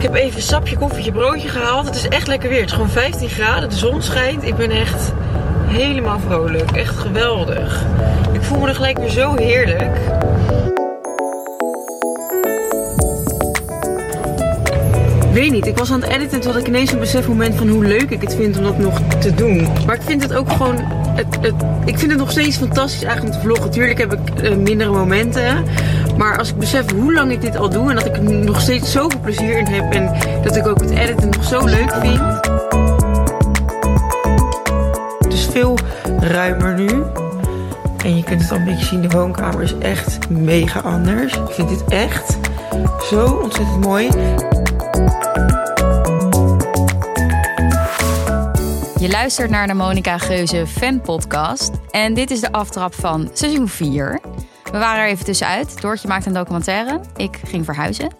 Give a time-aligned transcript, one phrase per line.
[0.00, 1.86] Ik heb even een sapje, koffietje, broodje gehaald.
[1.86, 2.60] Het is echt lekker weer.
[2.60, 3.68] Het is gewoon 15 graden.
[3.68, 4.44] De zon schijnt.
[4.44, 5.12] Ik ben echt
[5.66, 6.70] helemaal vrolijk.
[6.70, 7.84] Echt geweldig.
[8.32, 9.96] Ik voel me er gelijk weer zo heerlijk.
[15.32, 15.66] weet niet.
[15.66, 18.10] Ik was aan het editen en toen had ik ineens een besefmoment van hoe leuk
[18.10, 19.68] ik het vind om dat nog te doen.
[19.86, 20.76] Maar ik vind het ook gewoon.
[21.14, 21.54] Het, het,
[21.84, 23.70] ik vind het nog steeds fantastisch eigenlijk om te vloggen.
[23.70, 25.64] Tuurlijk heb ik uh, mindere momenten.
[26.16, 28.60] Maar als ik besef hoe lang ik dit al doe en dat ik er nog
[28.60, 32.20] steeds zoveel plezier in heb en dat ik ook het editen nog zo leuk vind.
[35.18, 35.78] Het is veel
[36.20, 37.02] ruimer nu.
[38.04, 41.34] En je kunt het al een beetje zien, de woonkamer is echt mega anders.
[41.34, 42.38] Ik vind dit echt
[43.10, 44.08] zo ontzettend mooi.
[49.00, 53.68] Je luistert naar de Monica Geuze fan podcast en dit is de aftrap van seizoen
[53.68, 54.20] 4.
[54.72, 55.80] We waren er even tussenuit.
[55.80, 57.00] Doortje maakte een documentaire.
[57.16, 58.14] Ik ging verhuizen.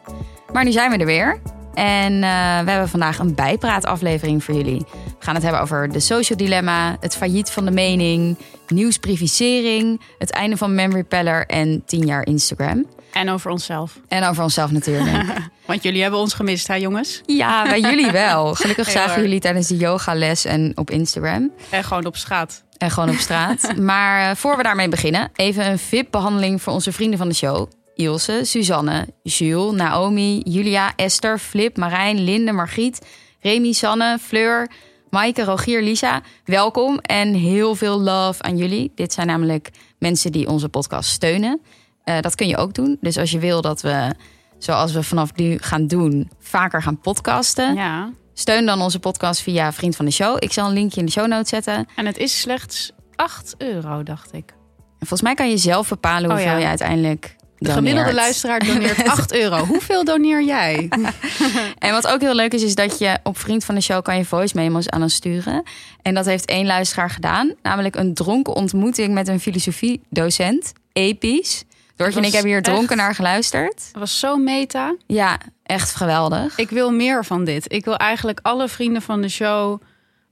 [0.53, 1.41] Maar nu zijn we er weer.
[1.75, 2.21] En uh,
[2.65, 4.79] we hebben vandaag een bijpraataflevering voor jullie.
[4.93, 8.37] We gaan het hebben over de social dilemma, het failliet van de mening,
[8.69, 12.87] nieuwsprivisering, het einde van Memory Peller en 10 jaar Instagram.
[13.13, 14.01] En over onszelf.
[14.09, 15.27] En over onszelf natuurlijk.
[15.67, 17.21] Want jullie hebben ons gemist, hè jongens?
[17.27, 18.55] Ja, bij jullie wel.
[18.55, 21.51] Gelukkig zagen jullie tijdens de yogales en op Instagram.
[21.71, 22.63] En gewoon op straat.
[22.81, 23.77] En gewoon op straat.
[23.91, 27.71] maar uh, voor we daarmee beginnen, even een VIP-behandeling voor onze vrienden van de show.
[27.95, 33.07] Ilse, Suzanne, Jules, Naomi, Julia, Esther, Flip, Marijn, Linde, Margriet,
[33.41, 34.71] Remy, Sanne, Fleur,
[35.11, 36.23] Maaike, Rogier, Lisa.
[36.45, 38.93] Welkom en heel veel love aan jullie.
[38.95, 41.61] Dit zijn namelijk mensen die onze podcast steunen.
[42.05, 42.97] Uh, dat kun je ook doen.
[43.01, 44.15] Dus als je wil dat we,
[44.59, 47.75] zoals we vanaf nu gaan doen, vaker gaan podcasten.
[47.75, 48.11] Ja.
[48.41, 50.37] Steun dan onze podcast via Vriend van de Show.
[50.39, 51.89] Ik zal een linkje in de show notes zetten.
[51.97, 54.51] En het is slechts 8 euro, dacht ik.
[54.79, 56.59] En volgens mij kan je zelf bepalen hoeveel oh, ja.
[56.59, 59.65] je uiteindelijk de gemiddelde luisteraar doneert 8 euro.
[59.65, 60.89] Hoeveel doneer jij?
[61.79, 64.17] en wat ook heel leuk is, is dat je op Vriend van de Show kan
[64.17, 65.63] je voice memos aan ons sturen.
[66.03, 67.55] En dat heeft één luisteraar gedaan.
[67.63, 70.73] Namelijk een dronken ontmoeting met een filosofiedocent.
[70.93, 71.65] Episch.
[72.01, 73.85] Doortje en ik hebben hier dronken naar geluisterd.
[73.87, 74.95] Het was zo meta.
[75.07, 76.57] Ja, echt geweldig.
[76.59, 77.73] Ik wil meer van dit.
[77.73, 79.83] Ik wil eigenlijk alle vrienden van de show...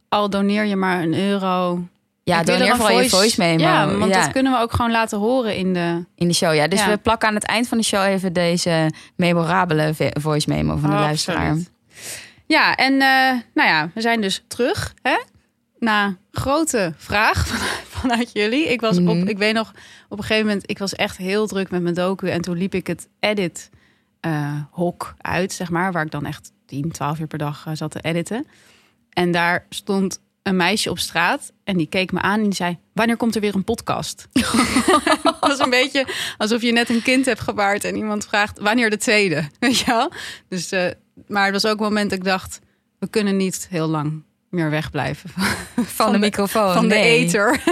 [0.09, 1.83] al doneer je maar een euro...
[2.25, 3.03] Ja, doneer vooral voice...
[3.03, 3.63] je voice memo.
[3.63, 6.05] Ja, want dat kunnen we ook gewoon laten horen in de...
[6.15, 6.69] In de show, ja.
[6.69, 10.91] Dus we plakken aan het eind van de show even deze memorabele voice memo van
[10.91, 11.57] de oh, luisteraar.
[12.47, 14.95] Ja, en uh, nou ja, we zijn dus terug.
[15.03, 15.17] Hè?
[15.79, 17.47] Na grote vraag
[17.99, 18.69] vanuit jullie.
[18.69, 19.29] Ik was op, mhm.
[19.29, 19.73] ik weet nog,
[20.09, 22.29] op een gegeven moment, ik was echt heel druk met mijn docu.
[22.29, 23.71] En toen liep ik het edit
[24.27, 27.75] uh, hok uit, zeg maar, waar ik dan echt 10, 12 uur per dag uh,
[27.75, 28.47] zat te editen.
[29.11, 32.79] En daar stond een meisje op straat en die keek me aan en die zei:
[32.93, 34.29] Wanneer komt er weer een podcast?
[35.23, 36.07] dat was een beetje
[36.39, 39.49] alsof je net een kind hebt gebaard en iemand vraagt: Wanneer de tweede?
[39.61, 40.13] Weet je wel?
[40.49, 40.87] Dus, uh,
[41.27, 42.61] maar het was ook een moment dat ik dacht:
[42.99, 45.31] We kunnen niet heel lang meer wegblijven
[45.75, 46.73] van, van, de, microfoon.
[46.73, 47.63] Van de eter.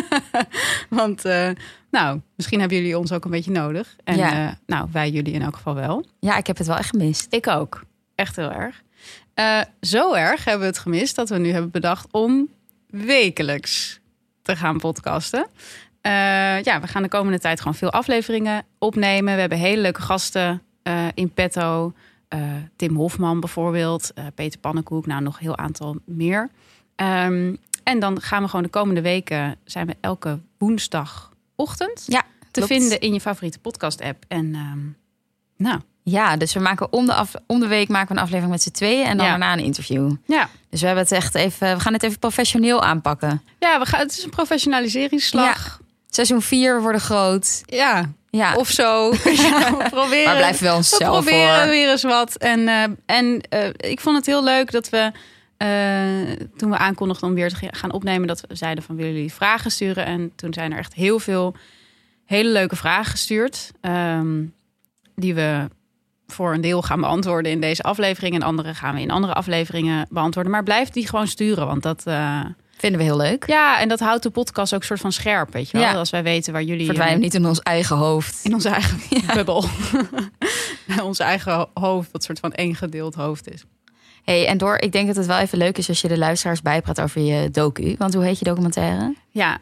[0.89, 1.51] Want uh,
[1.97, 3.97] nou, misschien hebben jullie ons ook een beetje nodig.
[4.05, 4.47] En ja.
[4.47, 6.05] uh, nou, wij jullie in elk geval wel.
[6.21, 7.27] Ja, ik heb het wel echt gemist.
[7.31, 7.83] Ik ook.
[8.15, 8.83] Echt heel erg.
[9.35, 12.49] Uh, zo erg hebben we het gemist dat we nu hebben bedacht om
[12.87, 14.01] wekelijks
[14.43, 15.47] te gaan podcasten.
[16.63, 19.35] ja, we gaan de komende tijd gewoon veel afleveringen opnemen.
[19.35, 20.63] We hebben hele leuke gasten
[21.15, 21.93] in petto.
[22.77, 26.51] Tim Hofman bijvoorbeeld, Peter Pannenkoek, nou nog een heel aantal meer.
[26.97, 30.39] Um, en dan gaan we gewoon de komende weken zijn we elke
[31.57, 34.25] woensdagochtend ja, te vinden in je favoriete podcast app.
[34.29, 34.97] En um,
[35.57, 35.81] nou.
[36.03, 38.63] Ja, dus we maken om de, af, om de week maken we een aflevering met
[38.63, 40.13] z'n tweeën en dan daarna een interview.
[40.27, 40.49] Ja.
[40.71, 43.43] Dus we hebben het echt even, we gaan het even professioneel aanpakken.
[43.59, 45.79] Ja, we gaan, het is een professionaliseringsslag.
[45.79, 45.85] Ja.
[46.09, 47.63] Seizoen 4 worden groot.
[47.67, 48.55] Ja, ja.
[48.55, 49.11] of zo.
[49.11, 52.37] we proberen, maar blijven wel onszelf We proberen weer eens wat.
[52.37, 55.13] En, uh, en uh, ik vond het heel leuk dat we
[56.57, 59.71] toen we aankondigden om weer te gaan opnemen, dat we zeiden van willen jullie vragen
[59.71, 60.05] sturen.
[60.05, 61.55] En toen zijn er echt heel veel
[62.25, 63.73] hele leuke vragen gestuurd.
[63.81, 64.55] Um,
[65.15, 65.69] die we
[66.27, 68.35] voor een deel gaan beantwoorden in deze aflevering.
[68.35, 70.53] En andere gaan we in andere afleveringen beantwoorden.
[70.53, 72.03] Maar blijf die gewoon sturen, want dat...
[72.09, 72.45] Uh,
[72.79, 73.47] Vinden we heel leuk.
[73.47, 75.87] Ja, en dat houdt de podcast ook soort van scherp, weet je wel.
[75.87, 75.95] Ja.
[75.95, 76.87] Als wij weten waar jullie...
[76.87, 78.45] Verdwijnen niet in ons eigen hoofd.
[78.45, 79.35] In onze eigen ja.
[79.35, 79.65] bubbel.
[81.03, 83.65] ons eigen hoofd, wat soort van één gedeeld hoofd is
[84.27, 86.63] hey, en door, ik denk dat het wel even leuk is als je de luisteraars
[86.63, 87.95] bijpraat over je docu.
[87.99, 89.15] Want hoe heet je documentaire?
[89.31, 89.59] Ja,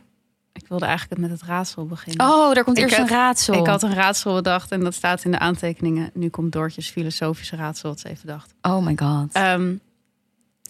[0.53, 2.27] ik wilde eigenlijk het met het raadsel beginnen.
[2.27, 3.55] Oh, daar komt eerst een raadsel.
[3.55, 6.11] Ik had een raadsel bedacht en dat staat in de aantekeningen.
[6.15, 8.55] Nu komt Doortjes filosofische raadsel wat ze even dacht.
[8.63, 9.37] Oh my god.
[9.37, 9.81] Um,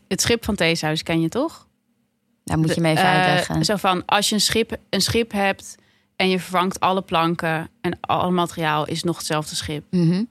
[0.09, 1.67] het schip van Theeshuis ken je toch?
[2.45, 3.65] Daar moet je me even uh, uitleggen.
[3.65, 5.75] Zo van, als je een schip, een schip hebt
[6.17, 9.85] en je vervangt alle planken en alle materiaal is nog hetzelfde schip.
[9.91, 10.29] Mm -hmm.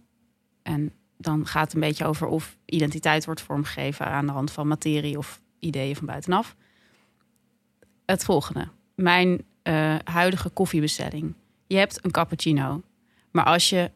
[0.64, 0.92] En
[1.24, 5.18] dan gaat het een beetje over of identiteit wordt vormgegeven aan de hand van materie
[5.18, 6.56] of ideeën van buitenaf.
[8.06, 8.68] Het volgende.
[8.96, 11.34] Mijn eh, huidige koffiebestelling.
[11.68, 12.82] Je hebt een cappuccino.
[13.32, 13.92] Maar als je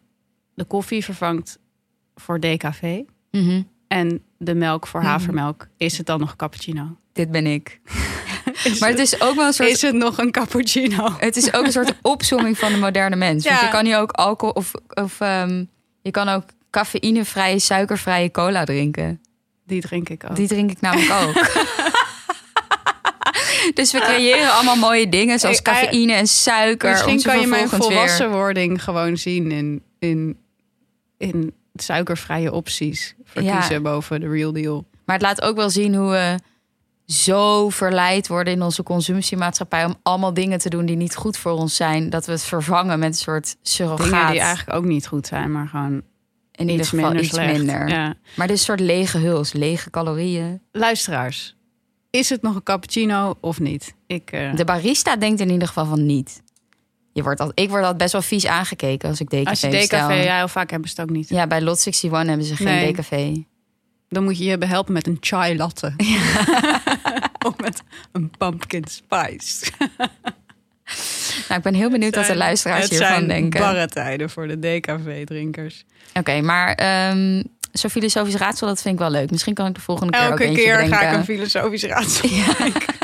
[0.54, 1.60] de koffie vervangt
[2.16, 3.62] voor decafé Mhm.
[3.88, 5.10] en de melk voor Mhm.
[5.10, 6.98] havermelk, is het dan nog cappuccino?
[7.14, 7.82] Dit ben ik.
[8.64, 11.10] Is Maar het is ook wel een soort Is het nog een cappuccino?
[11.18, 13.44] Het is ook een soort opzomming van de moderne mens.
[13.44, 13.66] Want Ja.
[13.66, 15.66] je kan hier ook alcohol of, of ehm,
[16.02, 16.44] je kan ook
[16.78, 19.22] cafeïnevrije, suikervrije cola drinken.
[19.66, 20.36] Die drink ik ook.
[20.36, 21.34] Die drink ik namelijk ook.
[23.74, 26.90] dus we creëren allemaal mooie dingen zoals hij- cafeïne en suiker.
[26.92, 30.38] Misschien kan je mijn weer- volwassenwording gewoon zien in, in,
[31.18, 33.80] in suikervrije opties verkiezen Ja.
[33.82, 34.86] boven de real deal.
[35.06, 36.40] Maar het laat ook wel zien hoe we
[37.06, 41.52] zo verleid worden in onze consumptiemaatschappij om allemaal dingen te doen die niet goed voor
[41.52, 44.10] ons zijn, dat we het vervangen met een soort surrogaat.
[44.12, 46.02] Dingen die eigenlijk ook niet goed zijn, maar gewoon
[46.58, 47.58] in ieder geval minder iets slecht.
[47.58, 47.88] minder.
[47.90, 48.16] Ja.
[48.36, 50.62] Maar dit is een soort lege huls, lege calorieën.
[50.72, 51.56] Luisteraars,
[52.10, 53.96] is het nog een cappuccino of niet?
[54.08, 56.42] Ik, eh, De barista denkt in ieder geval van niet.
[57.14, 59.70] Je wordt al, ik word altijd best wel vies aangekeken als ik decafé als je
[59.70, 61.30] decafé, ja, heel vaak hebben ze het ook niet.
[61.30, 62.86] Ja, bij Lot 61 hebben ze geen Nee.
[62.86, 63.44] decafé.
[64.10, 65.94] Dan moet je je behelpen met een chai latte.
[67.48, 69.66] of met een pumpkin spice.
[71.48, 73.60] Nou, ik ben heel benieuwd wat de luisteraars het hiervan zijn denken.
[73.60, 75.86] barre tijden voor de decafé-drinkers.
[76.14, 79.32] Oké, maar ehm zo'n filosofisch raadsel, dat vind ik wel leuk.
[79.32, 80.98] Misschien kan ik de volgende keer ook Elke eentje keer bedenken.
[80.98, 82.96] ga ik een filosofisch raadsel bedenken.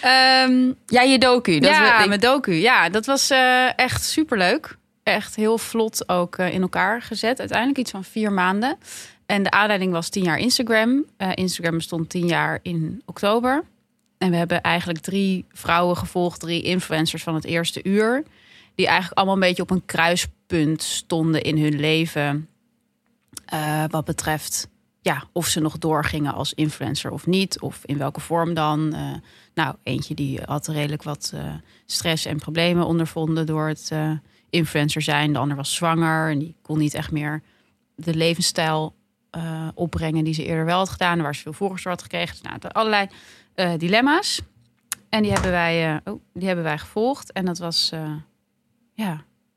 [0.00, 1.58] Ehm, Ja, je docu.
[1.58, 2.52] Dat ja, we, ik- mijn docu.
[2.52, 4.76] Ja, dat was eh, echt superleuk.
[5.02, 7.38] Echt heel vlot ook eh, in elkaar gezet.
[7.38, 8.78] Uiteindelijk iets van vier maanden.
[9.26, 11.04] En de aanleiding was tien jaar Instagram.
[11.16, 13.64] Eh, Instagram bestond tien jaar in oktober.
[14.20, 18.24] En we hebben eigenlijk drie vrouwen gevolgd, drie influencers van het eerste uur.
[18.74, 22.48] Die eigenlijk allemaal een beetje op een kruispunt stonden in hun leven.
[23.44, 24.68] Eh, wat betreft
[25.00, 27.60] ja, of ze nog doorgingen als influencer of niet.
[27.60, 28.94] Of in welke vorm dan.
[28.94, 29.14] Eh,
[29.54, 31.54] nou, eentje die had redelijk wat eh,
[31.86, 33.92] stress en problemen ondervonden door het
[34.50, 35.32] influencer zijn.
[35.32, 37.42] De ander was zwanger en die kon niet echt meer
[37.94, 38.94] de levensstijl
[39.74, 41.22] opbrengen die ze eerder wel had gedaan.
[41.22, 42.34] Waar ze veel volgers had gekregen.
[42.34, 43.08] Dus, nou, er allerlei
[43.60, 44.40] eh, dilemma's.
[45.08, 47.32] En die hebben, wij, eh, oh, die hebben wij gevolgd.
[47.32, 48.12] En dat was, eh,
[48.92, 49.10] ja,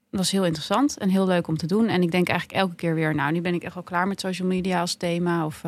[0.09, 1.87] dat was heel interessant en heel leuk om te doen.
[1.87, 4.19] En ik denk eigenlijk elke keer weer, nou, nu ben ik echt wel klaar met
[4.19, 5.45] social media als thema.
[5.45, 5.61] Of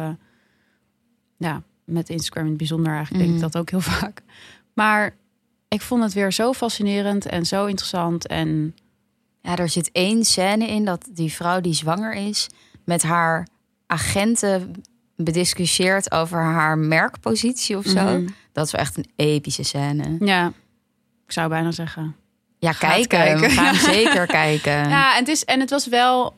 [1.38, 3.52] ja, met Instagram in het bijzonder eigenlijk denk ik Mhm.
[3.52, 4.22] dat ook heel vaak.
[4.74, 5.16] Maar
[5.68, 8.28] ik vond het weer zo fascinerend en zo interessant.
[8.28, 8.76] En
[9.42, 12.48] ja, er zit één scène in dat die vrouw die zwanger is...
[12.86, 13.48] met haar
[13.88, 14.72] agenten
[15.16, 18.04] bediscussieert over haar merkpositie of zo.
[18.04, 18.28] Mhm.
[18.52, 20.16] Dat is wel echt een epische scène.
[20.20, 20.48] ja,
[21.26, 22.16] ik zou bijna zeggen.
[22.60, 23.08] Ja, Gaat kijken.
[23.08, 23.42] kijken.
[23.42, 24.72] We gaan zeker kijken.
[24.90, 26.36] Ja, en het, is, en het was wel.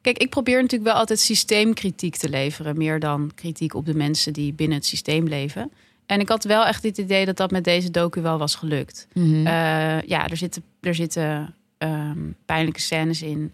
[0.00, 2.76] Kijk, ik probeer natuurlijk wel altijd systeemkritiek te leveren.
[2.78, 5.72] Meer dan kritiek op de mensen die binnen het systeem leven.
[6.06, 9.06] En ik had wel echt het idee dat dat met deze docu wel was gelukt.
[9.12, 9.46] Mhm.
[9.46, 13.52] Eh, ja, er zitten, er zitten ehm, pijnlijke scènes in.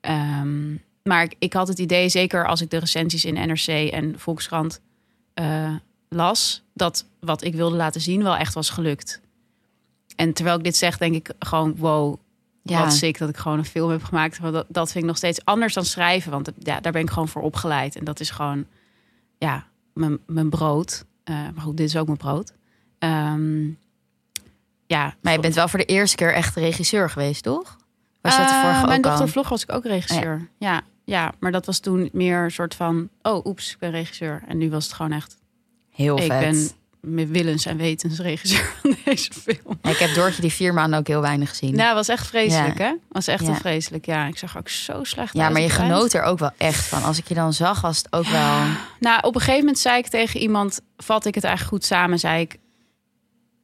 [0.00, 0.74] Ehm,
[1.08, 4.80] maar ik, ik had het idee, zeker als ik de recensies in NRC en Volkskrant
[5.34, 5.74] eh,
[6.08, 9.20] las, dat wat ik wilde laten zien wel echt was gelukt.
[10.16, 12.16] En terwijl ik dit zeg, denk ik gewoon, wow,
[12.62, 12.80] Ja.
[12.82, 14.38] wat sick dat ik gewoon een film heb gemaakt.
[14.38, 16.30] Want dat, dat vind ik nog steeds anders dan schrijven.
[16.30, 17.96] Want ja, daar ben ik gewoon voor opgeleid.
[17.96, 18.66] En dat is gewoon,
[19.38, 21.04] ja, mijn, mijn brood.
[21.24, 22.52] Eh, maar goed, dit is ook mijn brood.
[22.98, 23.66] Ehm,
[24.86, 27.76] ja, Maar je bent wel voor de eerste keer echt regisseur geweest, toch?
[28.20, 29.28] Was dat de Eh, vorige Mijn ook dochter al?
[29.28, 30.48] vlog was ik ook regisseur.
[30.58, 30.72] Ja.
[30.72, 30.82] ja,
[31.40, 33.08] maar dat was toen meer een soort van...
[33.22, 34.42] Oh, oeps, ik ben regisseur.
[34.46, 35.36] En nu was het gewoon echt...
[35.90, 36.40] Heel ik vet.
[36.40, 36.68] ben
[37.00, 39.78] met willens en wetens regisseur van deze film.
[39.82, 41.74] Ja, ik heb Doortje die vier maanden ook heel weinig gezien.
[41.76, 42.84] Nou, was echt vreselijk, Ja.
[42.84, 42.94] hè?
[43.08, 43.46] Was echt Ja.
[43.46, 44.26] heel vreselijk, ja.
[44.26, 47.02] Ik zag ook zo slecht ja, maar je genoot er ook wel echt van.
[47.02, 48.58] Als ik je dan zag, was het ook wel...
[49.00, 52.18] Nou, op een gegeven moment zei ik tegen iemand, vat ik het eigenlijk goed samen,
[52.18, 52.56] zei ik,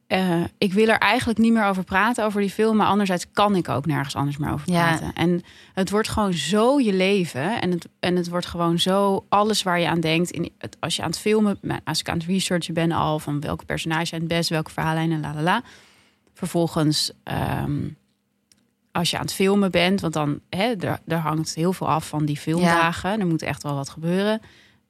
[0.07, 3.55] eh, ik wil er eigenlijk niet meer over praten over die film, maar anderzijds kan
[3.55, 4.87] ik ook nergens anders meer over Ja.
[4.87, 5.13] praten.
[5.13, 5.41] En
[5.73, 9.79] het wordt gewoon zo je leven en het, en het wordt gewoon zo alles waar
[9.79, 10.31] je aan denkt.
[10.31, 13.19] In het, als je aan het filmen, maar als ik aan het researchen ben al
[13.19, 15.61] van welke personage zijn het best, welke verhaallijnen, la la la.
[16.33, 17.87] Vervolgens, ehm,
[18.91, 22.07] als je aan het filmen bent, want dan hè, er, er hangt heel veel af
[22.07, 23.19] van die filmdagen.
[23.19, 24.41] Er moet echt wel wat gebeuren.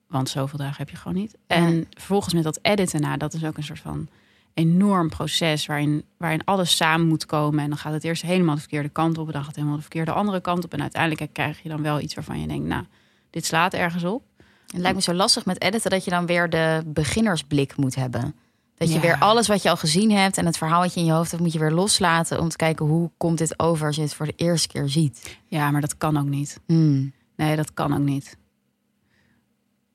[0.08, 1.36] Want zoveel dagen heb je gewoon niet.
[1.48, 4.08] En vervolgens met dat editen, nou, dat is ook een soort van
[4.56, 7.60] enorm proces waarin, waarin alles samen moet komen.
[7.64, 9.26] En dan gaat het eerst helemaal de verkeerde kant op.
[9.28, 10.74] En dan gaat het helemaal de verkeerde andere kant op.
[10.74, 12.84] En uiteindelijk krijg je dan wel iets waarvan je denkt, nou,
[13.30, 14.24] dit slaat ergens op.
[14.66, 18.36] Het lijkt me zo lastig met editen dat je dan weer de beginnersblik moet hebben.
[18.76, 19.00] Dat je Ja.
[19.02, 21.32] weer alles wat je al gezien hebt en het verhaal wat je in je hoofd
[21.32, 24.14] hebt, moet je weer loslaten om te kijken hoe komt dit over als je het
[24.14, 25.38] voor de eerste keer ziet.
[25.46, 26.60] Ja, maar dat kan ook niet.
[26.66, 27.14] Hmm.
[27.36, 28.38] Nee, dat kan ook niet.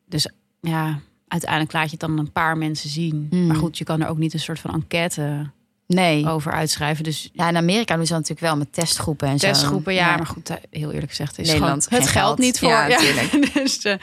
[0.07, 0.99] Dus ja,
[1.31, 3.27] uiteindelijk laat je het dan een paar mensen zien.
[3.31, 3.47] Hmm.
[3.47, 5.51] Maar goed, je kan er ook niet een soort van enquête
[5.87, 6.27] Nee.
[6.29, 7.05] over uitschrijven.
[7.05, 9.47] Dus Ja, in Amerika doen ze dat natuurlijk wel met testgroepen en zo.
[9.47, 12.69] testgroepen, ja, maar goed, eh, heel eerlijk gezegd, is Nederland gewoon het geld niet voor.
[12.71, 13.55] Ja, Ja, tuurlijk.
[13.55, 13.95] dus eh,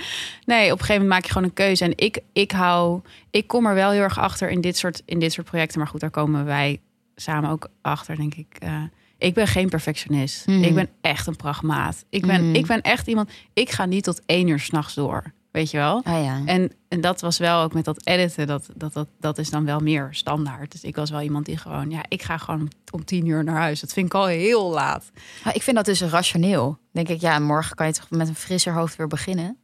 [0.45, 1.83] nee, op een gegeven moment maak je gewoon een keuze.
[1.83, 5.19] En ik, ik hou, ik kom er wel heel erg achter in dit soort, in
[5.19, 5.79] dit soort projecten.
[5.79, 6.79] Maar goed, daar komen wij
[7.15, 8.47] samen ook achter, denk ik.
[8.59, 8.81] Eh,
[9.17, 10.47] ik ben geen perfectionist.
[10.47, 10.63] Mhm.
[10.63, 12.05] Ik ben echt een pragmaat.
[12.09, 12.55] Ik ben, Mhm.
[12.55, 13.29] ik ben echt iemand.
[13.53, 15.33] Ik ga niet tot één uur s'nachts door.
[15.57, 16.01] Weet je wel?
[16.03, 16.41] Ah ja.
[16.45, 19.65] En, en dat was wel ook met dat editen, dat, dat, dat, dat is dan
[19.65, 20.71] wel meer standaard.
[20.71, 23.55] Dus ik was wel iemand die gewoon, ja, ik ga gewoon om, tien uur naar
[23.55, 23.79] huis.
[23.79, 25.11] Dat vind ik al heel laat.
[25.43, 26.77] Maar ik vind dat dus rationeel.
[26.91, 29.57] Denk ik, ja, morgen kan je toch met een frisser hoofd weer beginnen.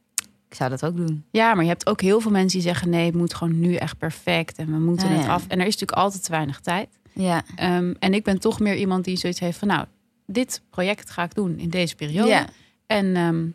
[0.48, 1.24] Ik zou dat ook doen.
[1.30, 3.74] Ja, maar je hebt ook heel veel mensen die zeggen, nee, het moet gewoon nu
[3.74, 5.42] echt perfect en we moeten Ja, het af.
[5.42, 6.88] En er is natuurlijk altijd te weinig tijd.
[7.12, 7.42] Ja.
[7.56, 9.86] Ehm, en ik ben toch meer iemand die zoiets heeft van, nou,
[10.26, 12.28] dit project ga ik doen in deze periode.
[12.28, 12.46] Ja.
[12.86, 13.46] En ehm,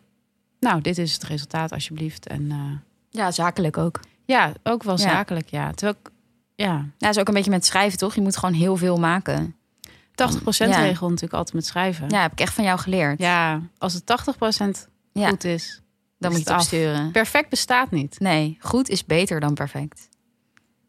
[0.60, 2.26] nou, dit is het resultaat alsjeblieft.
[2.26, 2.58] En eh,
[3.10, 4.00] ja, zakelijk ook.
[4.24, 5.02] ja, ook wel Ja.
[5.02, 5.70] zakelijk, ja.
[5.72, 6.10] Terwijl ik,
[6.54, 8.14] ja, 80% Ja, dat is ook een beetje met schrijven, toch?
[8.14, 9.54] Je moet gewoon heel veel maken.
[10.14, 10.80] Ja.
[10.80, 12.08] regel natuurlijk altijd met schrijven.
[12.08, 13.18] Ja, heb ik echt van jou geleerd.
[13.18, 15.28] Ja, als het 80% Ja.
[15.28, 15.82] goed is.
[16.18, 16.80] Dan is moet je het het af.
[16.80, 17.10] opsturen.
[17.10, 18.18] Perfect bestaat niet.
[18.20, 20.08] Nee, goed is beter dan perfect.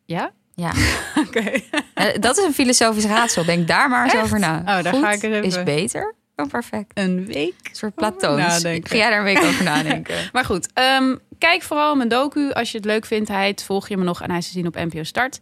[0.06, 0.32] Ja?
[0.54, 0.72] Ja.
[1.28, 1.40] Oké.
[1.94, 3.46] Eh, dat is een filosofisch raadsel.
[3.46, 4.24] Denk daar maar eens Echt?
[4.24, 4.58] over na.
[4.60, 6.16] Oh, daar goed ga ik even- is beter
[6.48, 6.92] perfect.
[6.94, 7.54] Een week.
[7.64, 8.38] Een soort platoons.
[8.38, 8.90] nadenken.
[8.90, 10.16] Ga jij daar een week over nadenken?
[10.32, 13.30] Maar goed, ehm, kijk vooral mijn docu als je het leuk vindt.
[13.30, 15.40] Hij Volg je me nog en hij is te zien op NPO Start.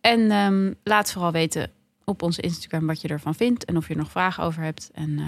[0.00, 1.70] En ehm, laat vooral weten
[2.04, 3.64] op onze Instagram wat je ervan vindt.
[3.64, 4.90] En of je er nog vragen over hebt.
[4.94, 5.24] En eh,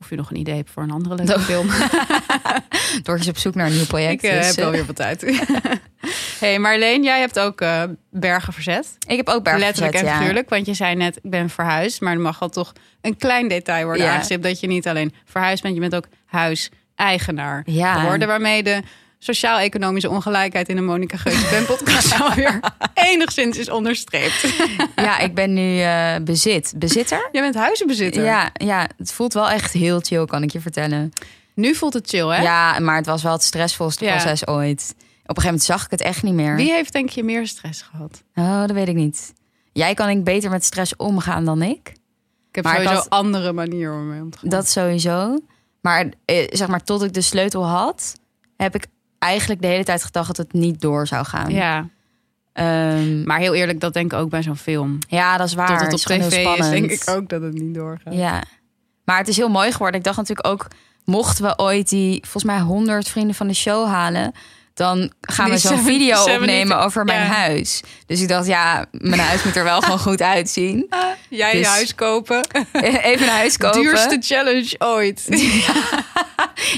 [0.00, 1.68] of je nog een idee hebt voor een andere leuke film.
[3.02, 4.24] Doortje op zoek naar een nieuw project.
[4.24, 5.22] Ik eh, dus, heb eh, wel weer wat tijd.
[6.40, 8.96] hey Marleen, jij hebt ook eh, bergen verzet.
[9.06, 10.20] ik heb ook bergen Letterlijk verzet, en ja.
[10.20, 10.48] figuurlijk.
[10.50, 12.00] Want je zei net, ik ben verhuisd.
[12.00, 14.12] Maar er mag wel toch een klein detail worden Ja.
[14.12, 14.42] aangestipt.
[14.42, 17.94] Dat je niet alleen verhuisd bent, je bent ook huiseigenaar Ja.
[17.94, 18.28] geworden.
[18.28, 18.82] Waarmee de
[19.18, 22.60] sociaal-economische ongelijkheid in de Monica Geuze podcast alweer
[22.94, 24.54] enigszins is onderstreept.
[24.96, 26.72] Ja, ik ben nu eh, bezit.
[26.76, 27.28] Bezitter?
[27.32, 28.24] Jij bent huizenbezitter.
[28.24, 31.12] Ja, ja, het voelt wel echt heel chill, kan ik je vertellen.
[31.54, 32.42] Nu voelt het chill, hè?
[32.42, 34.10] Ja, maar het was wel het stressvolste Ja.
[34.16, 34.94] proces ooit.
[35.26, 36.56] Op een gegeven moment zag ik het echt niet meer.
[36.56, 38.22] Wie heeft denk je meer stress gehad?
[38.34, 39.32] Oh, dat weet ik niet.
[39.72, 41.88] Jij kan denk ik beter met stress omgaan dan ik.
[42.48, 44.48] Ik heb Maar sowieso had- andere manieren om mee om te gaan.
[44.48, 45.38] Dat sowieso.
[45.80, 48.14] Maar eh, zeg maar, tot ik de sleutel had,
[48.56, 48.86] heb ik
[49.18, 51.50] eigenlijk de hele tijd gedacht dat het niet door zou gaan.
[51.50, 51.88] Ja,
[52.52, 54.98] Ehm, maar heel eerlijk, dat denk ik ook bij zo'n film.
[55.08, 55.66] ja, dat is waar.
[55.66, 58.14] Tot het op is tv is, denk ik ook dat het niet doorgaat.
[58.14, 58.42] Ja.
[59.04, 59.98] Maar het is heel mooi geworden.
[59.98, 60.66] Ik dacht natuurlijk ook,
[61.04, 64.32] mochten we ooit die, volgens mij 100 vrienden van de show halen,
[64.74, 67.80] dan gaan we zo'n video opnemen over mijn huis.
[68.06, 70.86] Dus ik dacht, ja, mijn huis moet er wel gewoon goed uitzien.
[71.28, 72.46] Jij Dus- je huis kopen.
[73.02, 73.80] Even een huis kopen.
[73.80, 75.26] Duurste challenge ooit.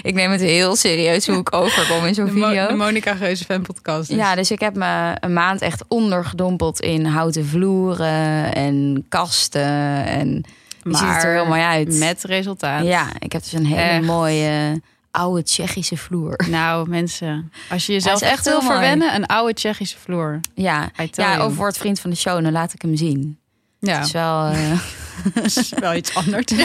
[0.03, 2.67] Ik neem het heel serieus hoe ik overkom in zo'n Mo- video.
[2.67, 4.09] de Monica Geuze fan podcast.
[4.09, 4.17] dus.
[4.17, 10.05] Ja, dus ik heb me een maand echt ondergedompeld in houten vloeren en kasten.
[10.07, 10.45] En
[10.83, 11.95] die ziet er heel mooi uit.
[11.99, 12.85] Met resultaat.
[12.85, 14.03] Ja, ik heb dus een hele Echt.
[14.03, 14.81] mooie
[15.17, 16.45] oude Tsjechische vloer.
[16.57, 20.41] Nou, mensen, als je jezelf echt echt wil verwennen, een oude Tsjechische vloer.
[20.55, 23.39] Ja, ja of wordt vriend van de show, dan laat ik hem zien.
[23.79, 24.47] Ja, Het is wel...
[24.51, 26.45] eh, is wel iets anders.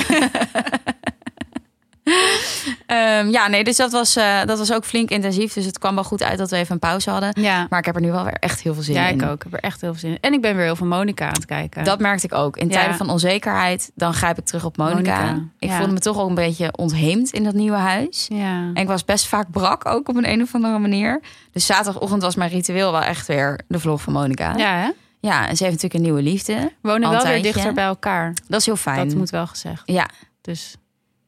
[2.92, 5.54] ehm, ja, nee, dus dat was, eh, dat was ook flink intensief.
[5.54, 7.42] Dus het kwam wel goed uit dat we even een pauze hadden.
[7.42, 9.16] ja, Maar ik heb er nu wel weer echt heel veel zin ja, in.
[9.22, 9.34] ik ook.
[9.36, 10.18] Ik heb er echt heel veel zin in.
[10.22, 11.84] En ik ben weer heel veel Monica aan het kijken.
[11.84, 12.58] Dat merkte ik ook.
[12.58, 12.74] In Ja.
[12.74, 15.22] tijden van onzekerheid, dan grijp ik terug op Monica.
[15.24, 15.78] Monica, Ik ja.
[15.78, 18.26] voelde me toch ook een beetje ontheemd in dat nieuwe huis.
[18.30, 18.54] Ja.
[18.74, 21.22] En ik was best vaak brak, ook op een, een of andere manier.
[21.52, 24.54] Dus zaterdagochtend was mijn ritueel wel echt weer de vlog van Monica.
[24.58, 24.90] ja, hè?
[25.20, 26.72] Ja, en ze heeft natuurlijk een nieuwe liefde.
[26.82, 28.34] Wonen Al wel weer dichter bij elkaar.
[28.48, 29.08] Dat is heel fijn.
[29.08, 29.82] Dat moet wel gezegd.
[29.86, 30.10] Ja,
[30.42, 30.76] Dus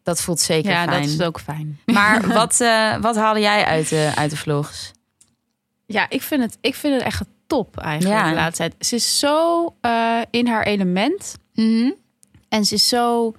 [0.04, 1.02] dat voelt zeker ja, fijn.
[1.02, 1.80] dat is ook fijn.
[1.86, 4.92] Maar wat, eh, wat haalde jij uit de, uit de vlogs?
[5.86, 8.30] Ja, ik vind het, ik vind het echt top eigenlijk Ja.
[8.30, 8.86] de laatste tijd.
[8.86, 11.36] Ze is zo eh, in haar element.
[11.54, 11.92] Mhm.
[12.50, 13.34] En ze is zo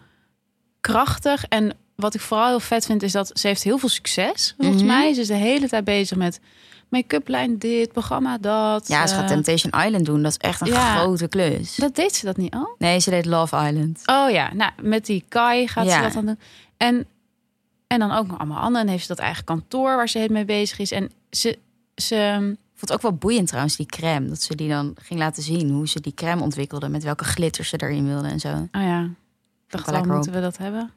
[0.80, 1.44] krachtig.
[1.44, 4.54] En wat ik vooral heel vet vind, is dat ze heeft heel veel succes.
[4.58, 4.92] Volgens Mhm.
[4.92, 5.12] mij.
[5.14, 6.40] Ze is de hele tijd bezig met
[6.94, 8.88] make-up lijn dit, programma dat.
[8.88, 10.22] Ja, ze gaat Eh, Temptation Island doen.
[10.22, 10.96] Dat is echt een ja.
[10.96, 11.76] grote klus.
[11.76, 12.74] Dat deed ze dat niet al?
[12.78, 14.02] Nee, ze deed Love Island.
[14.06, 15.96] Oh ja, nou, met die Kai gaat Ja.
[15.96, 16.38] ze dat dan doen.
[16.76, 17.06] En,
[17.86, 18.86] en dan ook nog allemaal anderen.
[18.86, 20.90] En heeft ze dat eigen kantoor waar ze heel mee bezig is.
[20.90, 21.58] En ze...
[21.94, 24.28] ze Ik vond het ook wel boeiend trouwens, die crème.
[24.28, 25.70] Dat ze die dan ging laten zien.
[25.70, 26.88] Hoe ze die crème ontwikkelde.
[26.88, 28.48] Met welke glitters ze erin wilde en zo.
[28.48, 29.08] oh ja,
[29.68, 30.90] dacht wel moeten we dat hebben?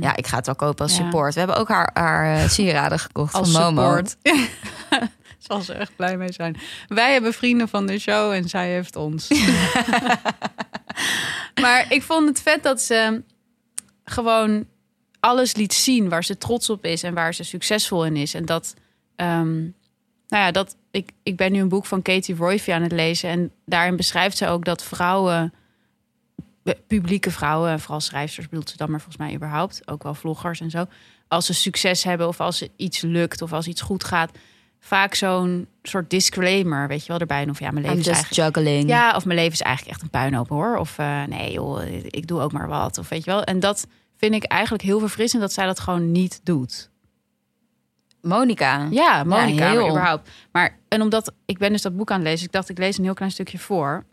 [0.00, 1.04] Ja, ik ga het wel kopen als Ja.
[1.04, 1.32] support.
[1.34, 3.82] We hebben ook haar, haar eh, sieraden gekocht Als van Momo.
[3.96, 4.16] support.
[5.46, 6.56] Zal ze echt blij mee zijn.
[6.88, 9.28] Wij hebben vrienden van de show en zij heeft ons.
[11.62, 13.22] maar ik vond het vet dat ze
[14.04, 14.66] gewoon
[15.20, 18.34] alles liet zien waar ze trots op is en waar ze succesvol in is.
[18.34, 18.74] En dat,
[19.16, 19.60] ehm,
[20.28, 23.30] nou ja, dat ik, ik ben nu een boek van Katie Royfi aan het lezen.
[23.30, 25.54] En daarin beschrijft ze ook dat vrouwen,
[26.86, 30.70] publieke vrouwen, vooral schrijfsters bedoelt ze dan maar volgens mij überhaupt, ook wel vloggers en
[30.70, 30.86] zo.
[31.28, 34.30] Als ze succes hebben of als ze iets lukt of als iets goed gaat,
[34.80, 37.48] vaak zo'n soort disclaimer, weet je wel, erbij.
[37.48, 38.54] Of ja, mijn leven I'm is eigenlijk...
[38.54, 38.88] juggling.
[38.88, 40.76] Ja, of mijn leven is eigenlijk echt een puinhoop hoor.
[40.76, 42.98] Of eh, nee joh, ik doe ook maar wat.
[42.98, 43.44] Of weet je wel.
[43.44, 46.90] En dat vind ik eigenlijk heel verfrissend dat zij dat gewoon niet doet.
[48.20, 48.86] Monica.
[48.90, 50.30] Ja, Monica, Ja, überhaupt.
[50.52, 52.98] Maar, en omdat ik ben dus dat boek aan het lezen, ik dacht ik lees
[52.98, 54.04] een heel klein stukje voor.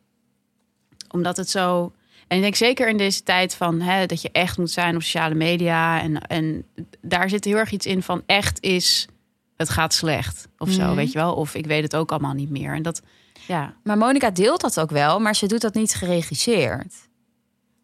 [1.09, 1.93] Omdat het zo...
[2.27, 5.01] En ik denk zeker in deze tijd van hè, dat je echt moet zijn op
[5.01, 6.01] sociale media.
[6.01, 6.65] En, en
[7.01, 9.07] daar zit heel erg iets in van echt is,
[9.57, 10.47] het gaat slecht.
[10.57, 10.95] Of zo, Mhm.
[10.95, 11.33] weet je wel.
[11.33, 12.73] Of ik weet het ook allemaal niet meer.
[12.75, 13.01] En dat,
[13.47, 16.93] ja, Maar Monica deelt dat ook wel, maar ze doet dat niet geregisseerd.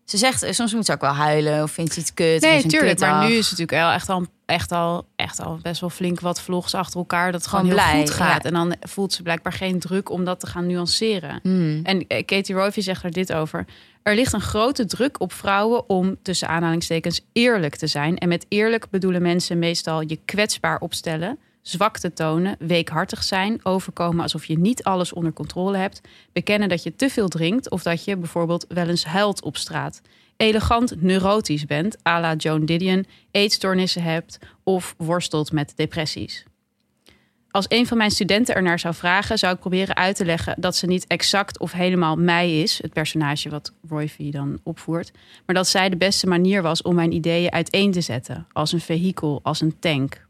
[0.06, 2.42] Ze zegt, soms moet ze ook wel huilen of vindt ze iets kut.
[2.42, 3.00] Nee, tuurlijk.
[3.00, 6.20] Maar nu is het natuurlijk wel echt al, echt, al, echt al best wel flink
[6.20, 7.32] wat vlogs achter elkaar.
[7.32, 8.44] Dat het gewoon, Gewoon heel blij, goed gaat.
[8.44, 8.50] ja.
[8.50, 11.40] En dan voelt ze blijkbaar geen druk om dat te gaan nuanceren.
[11.44, 11.80] Hmm.
[11.84, 13.66] En eh, Katie Royfi zegt er dit over.
[14.04, 18.18] Er ligt een grote druk op vrouwen om tussen aanhalingstekens eerlijk te zijn.
[18.18, 24.22] En met eerlijk bedoelen mensen meestal je kwetsbaar opstellen, zwak te tonen, weekhartig zijn, overkomen
[24.22, 26.02] alsof je niet alles onder controle hebt,
[26.34, 30.02] bekennen dat je te veel drinkt of dat je bijvoorbeeld wel eens huilt op straat.
[30.38, 36.46] Elegant neurotisch bent, à la Joan Didion, eetstoornissen hebt of worstelt met depressies.
[37.52, 40.76] Als een van mijn studenten ernaar zou vragen, zou ik proberen uit te leggen dat
[40.76, 45.12] ze niet exact of helemaal mij is, het personage wat Royfi dan opvoert,
[45.46, 48.82] maar dat zij de beste manier was om mijn ideeën uiteen te zetten, als een
[48.82, 50.28] vehikel, als een tank.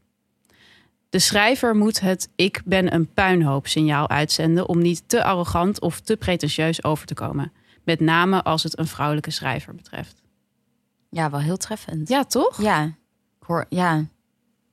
[1.10, 6.00] De schrijver moet het ik ben een puinhoop signaal uitzenden om niet te arrogant of
[6.00, 7.52] te pretentieus over te komen.
[7.84, 10.22] Met name als het een vrouwelijke schrijver betreft.
[11.10, 12.08] Ja, wel heel treffend.
[12.08, 12.62] Ja, toch?
[12.62, 12.82] Ja.
[13.40, 14.04] Ik hoor, ja.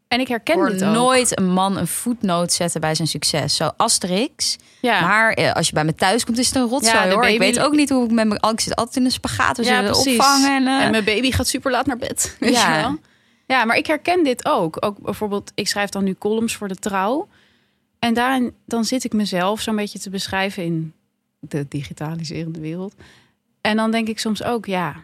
[0.07, 0.93] En ik herken hoor dit ook.
[0.93, 3.55] nooit een man een voetnoot zetten bij zijn succes.
[3.55, 4.57] Zo Asterix.
[4.81, 5.01] Ja.
[5.01, 7.25] Maar eh, als je bij me thuis komt, is het een rotzooi Ja, hoor.
[7.25, 8.41] Ik weet ook niet hoe ik met mijn...
[8.51, 9.57] Ik zit altijd in een spagaat.
[9.57, 10.55] We Ja, opvangen.
[10.55, 12.35] En, eh, En mijn baby gaat super laat naar bed.
[12.39, 12.75] Weet Ja.
[12.75, 12.97] je wel?
[13.47, 14.85] Ja, maar ik herken dit ook.
[14.85, 17.27] Ook bijvoorbeeld, ik schrijf dan nu columns voor de trouw.
[17.99, 20.93] En daarin dan zit ik mezelf zo'n beetje te beschrijven in
[21.39, 22.95] de digitaliserende wereld.
[23.61, 25.03] En dan denk ik soms ook, ja,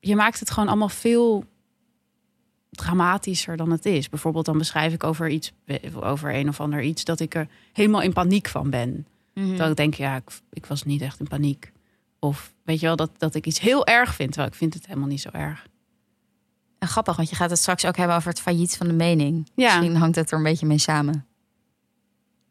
[0.00, 1.44] je maakt het gewoon allemaal veel
[2.70, 4.08] dramatischer dan het is.
[4.08, 5.52] Bijvoorbeeld dan beschrijf ik over iets,
[5.94, 9.06] over een of ander iets, dat ik er helemaal in paniek van ben.
[9.34, 9.56] mhm.
[9.56, 11.72] Dat ik denk, ja, ik, ik was niet echt in paniek.
[12.18, 14.28] Of weet je wel, dat, dat ik iets heel erg vind.
[14.28, 15.66] Terwijl ik vind het helemaal niet zo erg.
[16.78, 19.50] En grappig, want je gaat het straks ook hebben over het failliet van de mening.
[19.54, 19.64] Ja.
[19.78, 21.26] Misschien hangt het er een beetje mee samen.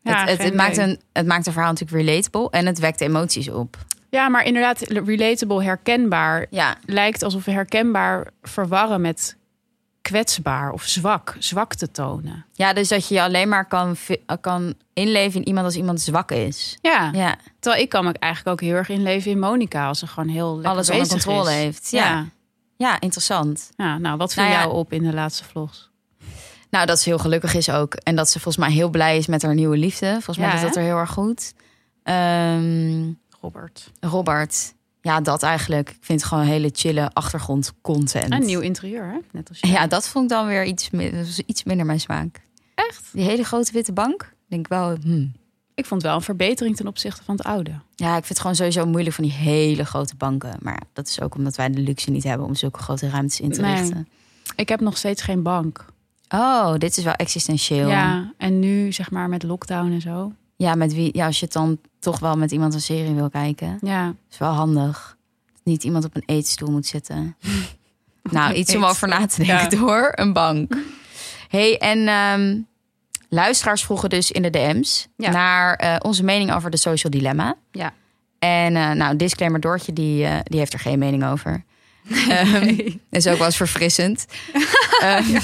[0.02, 3.50] Ja, het, het, maakt een, het maakt een verhaal natuurlijk relatable en het wekt emoties
[3.50, 3.78] op.
[4.10, 6.46] Ja, maar inderdaad, relatable, herkenbaar.
[6.50, 9.38] Ja, Lijkt alsof we herkenbaar verwarren met
[10.02, 11.36] kwetsbaar of zwak.
[11.40, 12.46] Zwak te tonen.
[12.54, 13.96] ja dus dat je je alleen maar kan,
[14.42, 16.78] kan inleven in iemand als iemand zwak is.
[16.82, 19.88] Ja, Ja, terwijl ik kan me eigenlijk ook heel erg inleven in Monica.
[19.88, 21.56] Als ze gewoon heel alles onder controle is.
[21.56, 21.92] heeft.
[21.92, 22.06] Ja.
[22.06, 22.26] Ja.
[22.76, 23.70] Ja, interessant.
[23.76, 24.62] ja, nou, wat viel Nou ja.
[24.62, 25.90] jou op in de laatste vlogs?
[26.70, 27.94] Nou, dat ze heel gelukkig is ook.
[27.94, 30.12] En dat ze volgens mij heel blij is met haar nieuwe liefde.
[30.12, 30.82] Volgens mij Ja, doet dat hè?
[30.82, 31.54] er heel erg goed.
[32.04, 33.12] Ehm,
[33.42, 33.92] Robert.
[34.00, 34.74] Robert.
[35.02, 35.90] Ja, dat eigenlijk.
[35.90, 38.32] Ik vind het gewoon hele chille achtergrond content.
[38.32, 39.18] Een nieuw interieur, hè?
[39.32, 39.68] Net als je.
[39.68, 40.90] Ja, dat vond ik dan weer iets,
[41.46, 42.42] iets minder mijn smaak.
[42.76, 43.04] Echt?
[43.12, 44.34] Die hele grote witte bank.
[44.48, 45.34] Denk ik wel, hmm.
[45.76, 47.72] Ik vond het wel een verbetering ten opzichte van het oude.
[47.96, 50.58] Ja, ik vind het gewoon sowieso moeilijk van die hele grote banken.
[50.62, 53.52] Maar dat is ook omdat wij de luxe niet hebben om zulke grote ruimtes in
[53.52, 53.76] te Nee.
[53.76, 54.08] richten.
[54.56, 55.86] Ik heb nog steeds geen bank.
[56.30, 57.88] Oh, dit is wel existentieel.
[57.88, 60.32] Ja, en nu zeg maar met lockdown en zo.
[60.56, 61.10] Ja, met wie?
[61.14, 64.52] Ja, als je dan toch wel met iemand een serie wil kijken, Ja, is wel
[64.52, 65.18] handig.
[65.64, 67.36] Niet iemand op een eetstoel moet zitten.
[68.32, 69.86] nou, iets om over na te denken Ja.
[69.86, 70.12] door.
[70.16, 70.78] Een bank.
[71.50, 72.60] hey, en ehm,
[73.36, 75.32] luisteraars vroegen dus in de DM's Ja.
[75.32, 77.56] naar eh, onze mening over de social dilemma.
[77.72, 77.94] Ja.
[78.40, 81.64] En eh, nou, disclaimer Doortje, die, eh, die heeft er geen mening over.
[82.30, 84.26] Ehm, is ook wel eens verfrissend.
[85.02, 85.40] Ehm,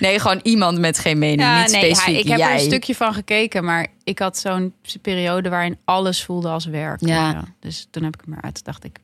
[0.00, 1.40] Nee, gewoon iemand met geen mening.
[1.40, 2.48] ja niet nee, specifiek ja, ik heb jij.
[2.48, 7.00] er een stukje van gekeken, maar ik had zo'n periode waarin alles voelde als werk.
[7.06, 7.44] Ja.
[7.60, 8.98] Dus toen heb ik hem eruit, dacht ik.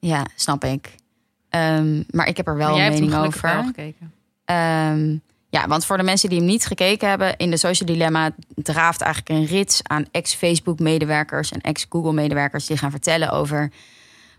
[0.00, 0.94] Ja, snap ik.
[1.48, 3.52] Ehm, maar ik heb er wel een mening over.
[3.52, 4.12] wel gekeken.
[5.50, 9.00] Ja, want voor de mensen die hem niet gekeken hebben, in de Social Dilemma draaft
[9.00, 13.70] eigenlijk een rits aan ex-Facebook-medewerkers en ex-Google-medewerkers die gaan vertellen over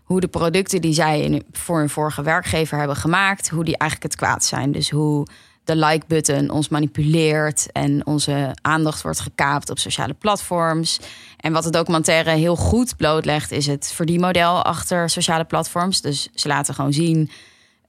[0.04, 4.20] hoe de producten die zij voor hun vorige werkgever hebben gemaakt, hoe die eigenlijk het
[4.20, 4.72] kwaad zijn.
[4.72, 5.26] Dus hoe
[5.64, 11.00] de like-button ons manipuleert en onze aandacht wordt gekaapt op sociale platforms.
[11.36, 16.00] En wat de documentaire heel goed blootlegt, is het verdienmodel achter sociale platforms.
[16.00, 17.30] Dus ze laten gewoon zien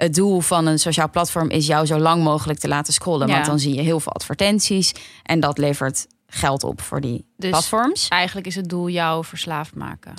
[0.01, 3.27] het doel van een sociaal platform is jou zo lang mogelijk te laten scrollen.
[3.27, 3.33] Ja.
[3.33, 4.91] Want dan zie je heel veel advertenties
[5.23, 8.07] en dat levert geld op voor die Dus- platforms.
[8.07, 10.13] Eigenlijk is het doel jou verslaafd maken.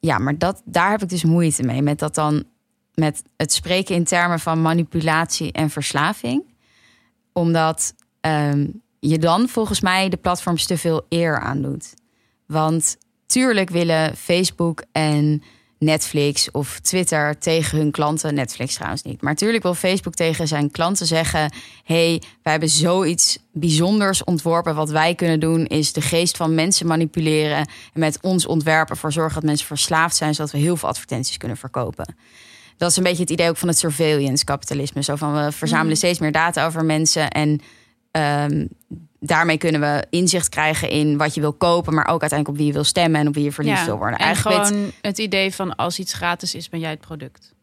[0.00, 1.82] Ja, maar dat, daar heb ik dus moeite mee.
[1.82, 2.44] Met dat dan
[2.94, 6.44] met het spreken in termen van manipulatie en verslaving.
[7.32, 8.66] Omdat ehm,
[8.98, 11.94] je dan volgens mij de platforms te veel eer aandoet.
[12.46, 15.42] Want tuurlijk willen Facebook en
[15.80, 20.70] Netflix of Twitter tegen hun klanten, Netflix trouwens niet, maar tuurlijk wil Facebook tegen zijn
[20.70, 21.52] klanten zeggen:
[21.84, 24.74] hey, wij hebben zoiets bijzonders ontworpen.
[24.74, 27.66] Wat wij kunnen doen is de geest van mensen manipuleren en
[28.00, 31.56] met ons ontwerpen voor zorgen dat mensen verslaafd zijn, zodat we heel veel advertenties kunnen
[31.56, 32.14] verkopen.
[32.76, 35.02] Dat is een beetje het idee ook van het surveillance kapitalisme.
[35.02, 37.60] Zo van we verzamelen steeds meer data over mensen en
[38.10, 38.66] ehm,
[39.20, 42.66] daarmee kunnen we inzicht krijgen in wat je wil kopen, maar ook uiteindelijk op wie
[42.66, 44.18] je wil stemmen en op wie je verliefd wil worden.
[44.18, 47.54] En Eigenlijk weet- gewoon het idee van als iets gratis is, ben jij het product.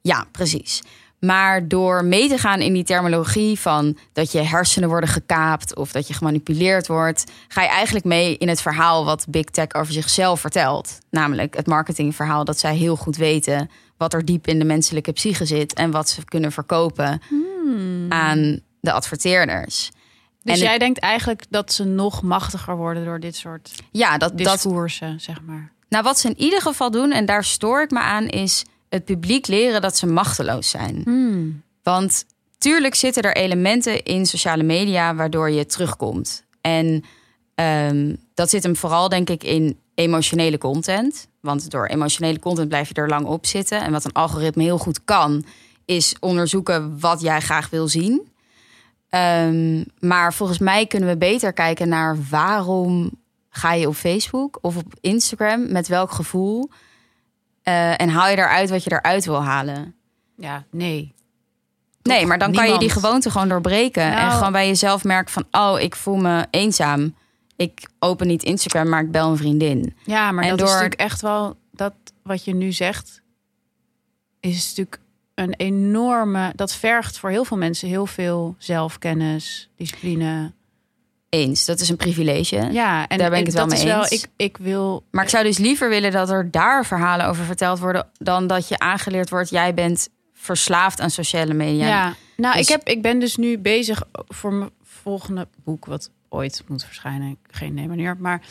[0.00, 0.82] Ja, precies.
[1.20, 5.92] Maar door mee te gaan in die terminologie van dat je hersenen worden gekaapt of
[5.92, 9.92] dat je gemanipuleerd wordt, ga je eigenlijk mee in het verhaal wat Big Tech over
[9.92, 10.98] zichzelf vertelt.
[11.10, 15.44] Namelijk het marketingverhaal dat zij heel goed weten wat er diep in de menselijke psyche
[15.46, 17.20] zit en wat ze kunnen verkopen
[18.08, 19.90] aan de adverteerders.
[20.42, 24.38] Dus En jij denkt eigenlijk dat ze nog machtiger worden door dit soort Ja, dat,
[24.38, 25.72] dat, discoursen, zeg maar.
[25.88, 29.04] Nou, wat ze in ieder geval doen, en daar stoor ik me aan, is het
[29.04, 31.02] publiek leren dat ze machteloos zijn.
[31.82, 32.24] Want
[32.58, 36.44] tuurlijk zitten er elementen in sociale media waardoor je terugkomt.
[36.60, 37.04] En
[37.54, 41.28] ehm, dat zit hem vooral, denk ik, in emotionele content.
[41.40, 43.80] Want door emotionele content blijf je er lang op zitten.
[43.80, 45.44] En wat een algoritme heel goed kan,
[45.84, 48.28] is onderzoeken wat jij graag wil zien.
[49.08, 53.10] Ehm, maar volgens mij kunnen we beter kijken naar waarom
[53.48, 56.70] ga je op Facebook of op Instagram, met welk gevoel.
[57.62, 59.94] Eh, en haal je eruit wat je eruit wil halen.
[60.36, 61.14] Ja, nee.
[62.02, 64.02] Nee, maar dan kan je die gewoonte gewoon doorbreken.
[64.02, 65.44] En Nou- gewoon bij jezelf merken van...
[65.50, 67.14] oh, ik voel me eenzaam.
[67.56, 69.96] Ik open niet Instagram, maar ik bel een vriendin.
[70.04, 71.56] Ja, maar En dat door- is natuurlijk echt wel...
[71.72, 73.22] Dat wat je nu zegt,
[74.40, 75.00] is natuurlijk
[75.36, 76.52] een enorme...
[76.54, 80.52] Dat vergt voor heel veel mensen heel veel zelfkennis, discipline.
[81.28, 82.68] Eens, dat is een privilege.
[82.72, 85.04] Ja, en Daar ben ik het wel dat mee is wel, ik, ik wil...
[85.10, 88.08] Maar ik zou dus liever willen dat er daar verhalen over verteld worden...
[88.18, 89.50] dan dat je aangeleerd wordt...
[89.50, 91.86] jij bent verslaafd aan sociale media.
[91.88, 96.10] Ja, nou, Dus- ik, heb, ik ben dus nu bezig voor mijn volgende boek, wat
[96.28, 97.36] ooit moet verschijnen.
[97.50, 98.42] Geen idee wanneer, maar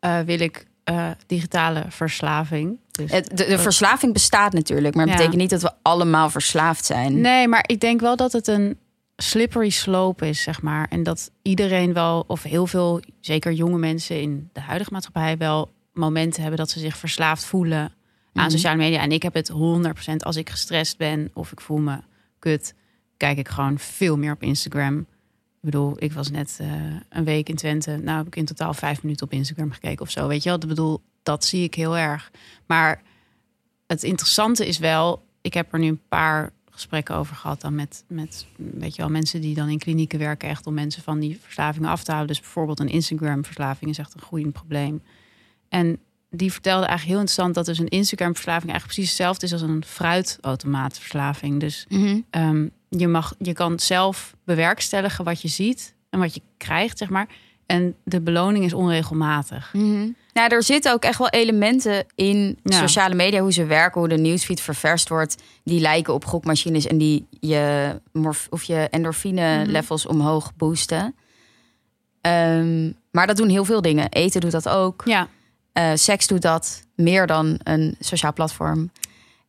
[0.00, 2.78] eh, wil ik eh, digitale verslaving.
[2.90, 4.94] Dus, de, de verslaving bestaat natuurlijk...
[4.94, 5.16] maar het Ja.
[5.18, 7.20] betekent niet dat we allemaal verslaafd zijn.
[7.20, 8.78] Nee, maar ik denk wel dat het een
[9.16, 10.86] slippery slope is, zeg maar.
[10.90, 15.72] En dat iedereen wel, of heel veel, zeker jonge mensen in de huidige maatschappij, wel
[15.92, 17.92] momenten hebben dat ze zich verslaafd voelen aan
[18.32, 18.50] Mhm.
[18.50, 19.00] sociale media.
[19.00, 21.98] En ik heb het 100% als ik gestrest ben of ik voel me
[22.38, 22.74] kut,
[23.16, 25.06] kijk ik gewoon veel meer op Instagram.
[25.64, 26.72] Ik bedoel, ik was net eh,
[27.08, 27.96] een week in Twente.
[27.96, 30.26] Nou heb ik in totaal vijf minuten op Instagram gekeken of zo.
[30.26, 30.58] Weet je wel?
[30.58, 32.30] Ik bedoel, dat zie ik heel erg.
[32.66, 33.02] Maar
[33.86, 38.04] het interessante is wel, ik heb er nu een paar gesprekken over gehad dan met,
[38.08, 41.38] met weet je wel, mensen die dan in klinieken werken, echt om mensen van die
[41.42, 42.32] verslavingen af te houden.
[42.32, 45.02] Dus bijvoorbeeld een Instagram-verslaving is echt een groeiend probleem.
[45.68, 45.98] En
[46.30, 49.84] die vertelde eigenlijk heel interessant dat dus een Instagram-verslaving eigenlijk precies hetzelfde is als een
[49.84, 51.60] fruitautomaatverslaving.
[51.60, 51.86] Dus.
[52.30, 57.08] Ehm, je, mag, je kan zelf bewerkstelligen wat je ziet en wat je krijgt, zeg
[57.10, 57.26] maar.
[57.66, 59.72] En de beloning is onregelmatig.
[59.72, 60.08] Mhm.
[60.32, 62.78] Nou, er zitten ook echt wel elementen in Ja.
[62.78, 66.98] sociale media, hoe ze werken, hoe de nieuwsfeed ververst wordt, die lijken op gokmachines en
[66.98, 69.70] die je, morf of je endorfine Mhm.
[69.70, 71.14] levels omhoog boosten.
[72.20, 74.08] Ehm, maar dat doen heel veel dingen.
[74.10, 75.02] Eten doet dat ook.
[75.04, 75.28] Ja,
[75.72, 78.90] Eh, seks doet dat meer dan een sociaal platform.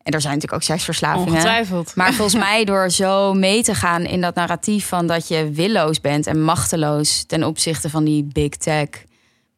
[0.06, 1.28] En er zijn natuurlijk ook seksverslavingen.
[1.28, 1.96] ongetwijfeld.
[1.96, 6.02] Maar volgens mij door zo mee te gaan in dat narratief van dat je willoos
[6.02, 8.90] bent en machteloos ten opzichte van die big tech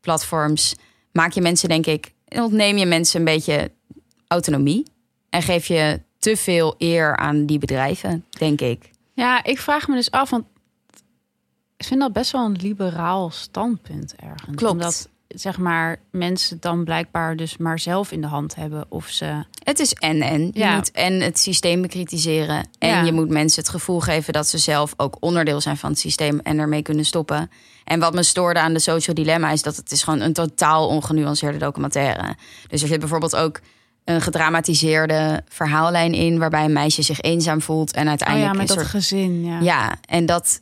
[0.02, 0.76] platforms,
[1.12, 3.72] maak je mensen denk ik, ontneem je mensen een beetje
[4.28, 4.86] autonomie
[5.30, 8.92] en geef je te veel eer aan die bedrijven, denk ik.
[9.14, 10.46] Ja, ik vraag me dus af, want
[11.78, 14.56] ik vind dat best wel een liberaal standpunt ergens.
[14.56, 14.74] Klopt.
[14.74, 19.46] Omdat, zeg maar, mensen dan blijkbaar dus maar zelf in de hand hebben of ze...
[19.68, 20.42] Het is en en.
[20.54, 20.76] Je Ja.
[20.76, 23.02] moet en het systeem bekritiseren en Ja.
[23.02, 26.40] je moet mensen het gevoel geven dat ze zelf ook onderdeel zijn van het systeem
[26.40, 27.50] en ermee kunnen stoppen.
[27.84, 30.88] En wat me stoorde aan de social dilemma is dat het is gewoon een totaal
[30.88, 32.36] ongenuanceerde documentaire.
[32.68, 33.60] Dus er zit bijvoorbeeld ook
[34.04, 38.68] een gedramatiseerde verhaallijn in waarbij een meisje zich eenzaam voelt en Oh uiteindelijk ja, met
[38.68, 39.60] dat soort gezin, ja.
[39.60, 40.60] ja, en dat,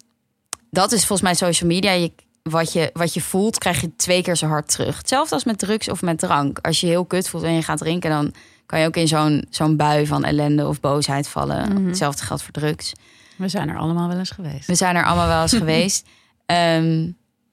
[0.69, 1.91] dat is volgens mij social media.
[1.91, 2.11] Je,
[2.43, 4.97] wat, je, wat je voelt, krijg je twee keer zo hard terug.
[4.97, 6.59] Hetzelfde als met drugs of met drank.
[6.61, 8.33] Als je heel kut voelt en je gaat drinken, dan
[8.65, 11.73] kan je ook in zo'n zo'n bui van ellende of boosheid vallen.
[11.73, 11.87] Mhm.
[11.87, 12.93] Hetzelfde geldt voor drugs.
[13.35, 14.67] We zijn er allemaal wel eens geweest.
[14.67, 16.07] We zijn er allemaal wel eens geweest.
[16.45, 17.11] Ehm,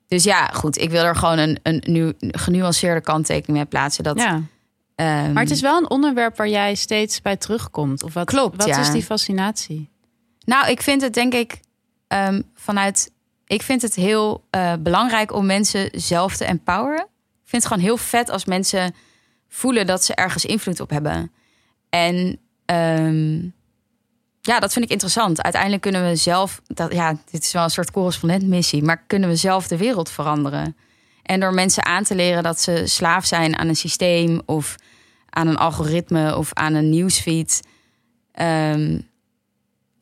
[0.08, 0.78] dus ja, goed.
[0.78, 4.04] Ik wil er gewoon een, een nu, genuanceerde kanttekening mee plaatsen.
[4.04, 4.42] Dat, Ja,
[4.94, 8.02] ehm, maar het is wel een onderwerp waar jij steeds bij terugkomt.
[8.02, 8.80] Of wat, Klopt, wat ja.
[8.80, 9.90] is die fascinatie?
[10.44, 11.60] Nou, ik vind het denk ik
[12.08, 13.12] ehm, vanuit.
[13.46, 17.06] Ik vind het heel eh, belangrijk om mensen zelf te empoweren.
[17.44, 18.94] Ik vind het gewoon heel vet als mensen
[19.52, 21.32] voelen dat ze ergens invloed op hebben.
[21.90, 23.42] En ehm,
[24.40, 25.42] ja, dat vind ik interessant.
[25.42, 26.60] Uiteindelijk kunnen we zelf.
[26.66, 30.76] Dat, ja, dit is wel een soort correspondentmissie, maar kunnen we zelf de wereld veranderen?
[31.22, 34.76] En door mensen aan te leren dat ze slaaf zijn aan een systeem of
[35.28, 37.60] aan een algoritme of aan een nieuwsfeed.
[38.32, 38.98] ehm,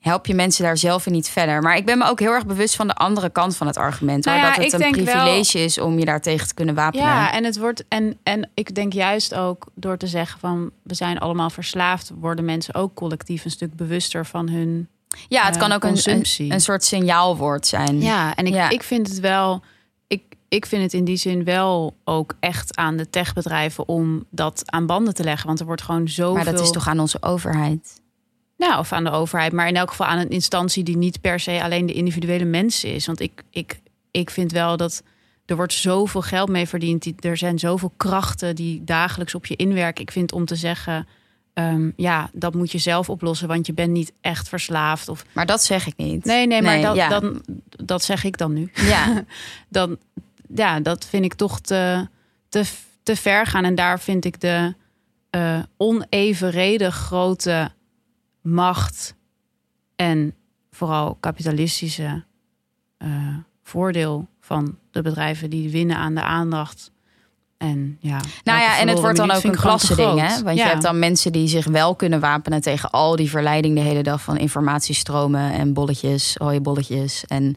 [0.01, 1.63] help je mensen daar zelf in niet verder.
[1.63, 4.25] Maar ik ben me ook heel erg bewust van de andere kant van het argument.
[4.25, 7.07] Nou hoor, ja, dat het een wel- privilege is om je daartegen te kunnen wapenen.
[7.07, 7.85] Ja, en het wordt.
[7.89, 12.45] En, en ik denk juist ook door te zeggen van we zijn allemaal verslaafd, worden
[12.45, 14.89] mensen ook collectief een stuk bewuster van hun.
[15.29, 18.01] Ja, het eh, kan ook een, een, een soort signaalwoord zijn.
[18.01, 18.69] Ja, en ik, Ja.
[18.69, 19.63] ik vind het wel.
[20.07, 24.63] Ik, ik vind het in die zin wel ook echt aan de techbedrijven om dat
[24.67, 25.47] aan banden te leggen.
[25.47, 26.35] Want er wordt gewoon zoveel.
[26.35, 28.00] maar dat is toch aan onze overheid?
[28.68, 31.40] Nou, of aan de overheid, maar in elk geval aan een instantie die niet per
[31.40, 33.07] se alleen de individuele mens is.
[33.07, 35.03] Want ik, ik, ik vind wel dat
[35.46, 37.03] er wordt zoveel geld mee verdiend.
[37.03, 40.03] Die- Er zijn zoveel krachten die dagelijks op je inwerken.
[40.03, 41.07] Ik vind om te zeggen,
[41.55, 45.09] ehm, ja, dat moet je zelf oplossen, want je bent niet echt verslaafd.
[45.09, 46.25] Of Maar dat zeg ik niet.
[46.25, 47.09] nee, nee, maar Nee, dat, ja.
[47.09, 47.42] dan,
[47.85, 48.70] dat zeg ik dan nu.
[48.75, 49.25] Ja,
[49.68, 49.96] Dan,
[50.55, 52.09] ja, dat vind ik toch te,
[52.49, 52.64] te,
[53.03, 53.64] te ver gaan.
[53.64, 54.75] En daar vind ik de
[55.31, 57.70] eh, onevenredig grote
[58.42, 59.14] macht
[59.96, 60.35] en
[60.70, 62.24] vooral kapitalistische
[62.96, 63.09] eh,
[63.62, 66.90] voordeel van de bedrijven die winnen aan de aandacht.
[67.59, 70.42] En ja, nou ja, en het wordt dan ook een klassending, hè?
[70.42, 70.64] Want Ja.
[70.64, 74.03] je hebt dan mensen die zich wel kunnen wapenen tegen al die verleiding de hele
[74.03, 77.57] dag van informatiestromen en bolletjes, rode bolletjes en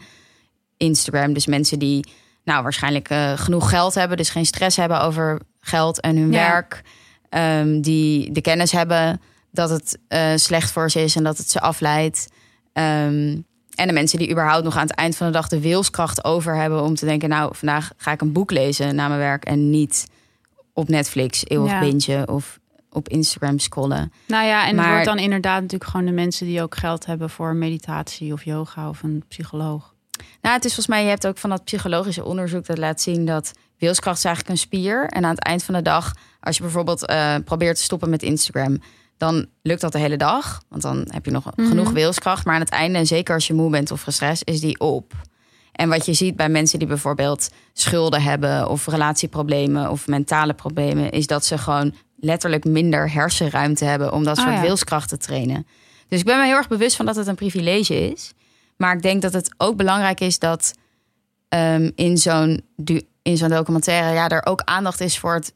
[0.78, 1.34] Instagram.
[1.34, 2.06] Dus mensen die
[2.44, 6.50] nou waarschijnlijk eh, genoeg geld hebben, dus geen stress hebben over geld en hun Ja.
[6.50, 6.82] werk,
[7.30, 9.22] Ehm, die de kennis hebben
[9.54, 12.28] dat het eh, slecht voor ze is en dat het ze afleidt.
[12.74, 13.38] Ehm,
[13.76, 16.56] en de mensen die überhaupt nog aan het eind van de dag de wilskracht over
[16.56, 19.70] hebben om te denken, nou vandaag ga ik een boek lezen na mijn werk en
[19.70, 20.08] niet
[20.74, 21.80] op Netflix eeuwig Ja.
[21.80, 24.12] bingen of op Instagram scrollen.
[24.28, 27.30] Nou ja, en het wordt dan inderdaad natuurlijk gewoon de mensen die ook geld hebben
[27.30, 29.94] voor meditatie of yoga of een psycholoog.
[30.42, 33.26] Nou, het is volgens mij, je hebt ook van dat psychologische onderzoek dat laat zien
[33.26, 35.06] dat wilskracht is eigenlijk een spier.
[35.10, 38.24] En aan het eind van de dag, als je bijvoorbeeld eh, probeert te stoppen met
[38.24, 38.82] Instagram,
[39.18, 40.62] dan lukt dat de hele dag.
[40.70, 42.46] Want dan heb je nog genoeg wilskracht.
[42.46, 45.14] Maar aan het einde, en zeker als je moe bent of gestrest, is die op.
[45.72, 51.12] En wat je ziet bij mensen die bijvoorbeeld schulden hebben of relatieproblemen of mentale problemen,
[51.12, 54.62] is dat ze gewoon letterlijk minder hersenruimte hebben om dat Ah, soort ja.
[54.62, 55.68] wilskracht te trainen.
[56.08, 58.34] Dus ik ben me heel erg bewust van dat het een privilege is.
[58.78, 60.74] Maar ik denk dat het ook belangrijk is dat
[61.50, 62.62] ehm, in zo'n
[63.22, 65.54] in zo'n documentaire ja, er ook aandacht is voor het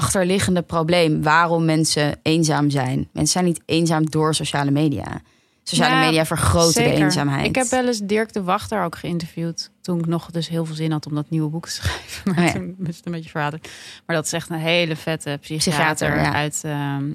[0.00, 1.22] achterliggende probleem.
[1.22, 3.08] Waarom mensen eenzaam zijn.
[3.12, 5.20] Mensen zijn niet eenzaam door sociale media.
[5.62, 7.46] Sociale Ja, media vergroten de eenzaamheid.
[7.46, 9.70] Ik heb wel eens Dirk de Wachter ook geïnterviewd.
[9.80, 12.22] Toen ik nog dus heel veel zin had om dat nieuwe boek te schrijven.
[12.34, 12.52] Maar Oh ja.
[12.52, 13.68] toen is het een beetje verraderd.
[14.06, 16.32] Maar dat is echt een hele vette psychiater, Psychiater, ja.
[16.32, 17.12] uit ehm,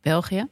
[0.00, 0.46] België.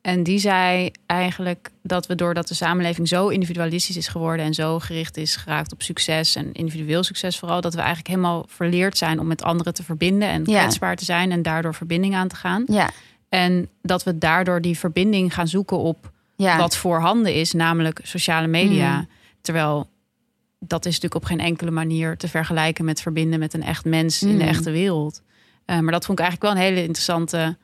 [0.00, 4.78] En die zei eigenlijk dat we doordat de samenleving zo individualistisch is geworden en zo
[4.78, 9.20] gericht is geraakt op succes en individueel succes vooral, dat we eigenlijk helemaal verleerd zijn
[9.20, 10.60] om met anderen te verbinden en Ja.
[10.60, 12.64] kwetsbaar te zijn en daardoor verbinding aan te gaan.
[12.66, 12.90] Ja,
[13.28, 16.56] En dat we daardoor die verbinding gaan zoeken op ja.
[16.58, 18.96] wat voorhanden is, namelijk sociale media.
[18.96, 19.08] Mm.
[19.40, 19.88] Terwijl
[20.58, 24.22] dat is natuurlijk op geen enkele manier te vergelijken met verbinden met een echt mens
[24.22, 24.48] in de Mm.
[24.50, 25.22] echte wereld.
[25.64, 27.56] Eh, maar dat vond ik eigenlijk wel een hele interessante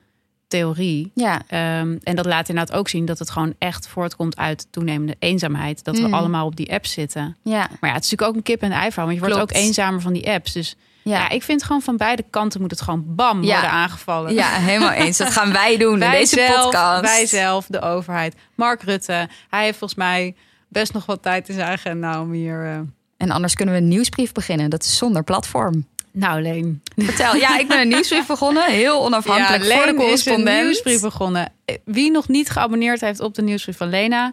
[0.48, 1.10] theorie.
[1.14, 1.42] ja.
[1.46, 5.84] Ehm, en dat laat inderdaad ook zien dat het gewoon echt voortkomt uit toenemende eenzaamheid.
[5.84, 6.14] Dat we Mm.
[6.14, 7.36] allemaal op die apps zitten.
[7.42, 7.56] ja.
[7.80, 9.06] Maar ja, het is natuurlijk ook een kip en ei verhaal.
[9.06, 10.52] Want je wordt ook eenzamer van die apps.
[10.52, 11.12] Dus ja.
[11.18, 11.28] Ja.
[11.28, 13.52] ik vind gewoon van beide kanten moet het gewoon bam Ja.
[13.52, 14.34] worden aangevallen.
[14.34, 15.16] ja, helemaal eens.
[15.18, 17.00] Dat gaan wij doen in deze zelf, podcast.
[17.00, 18.34] Wij zelf, de overheid.
[18.54, 20.34] Mark Rutte, hij heeft volgens mij
[20.68, 22.64] best nog wat tijd in zijn agenda om hier...
[22.66, 22.78] eh,
[23.16, 24.70] En anders kunnen we een nieuwsbrief beginnen.
[24.70, 25.86] Dat is zonder platform.
[26.18, 26.82] Nou, Leen.
[26.96, 27.34] Vertel.
[27.36, 28.64] Ja, ik ben een nieuwsbrief begonnen.
[28.70, 30.62] Heel onafhankelijk voor de Leen is een correspondent.
[30.62, 31.52] nieuwsbrief begonnen.
[31.84, 34.32] Wie nog niet geabonneerd heeft op de nieuwsbrief van Lena,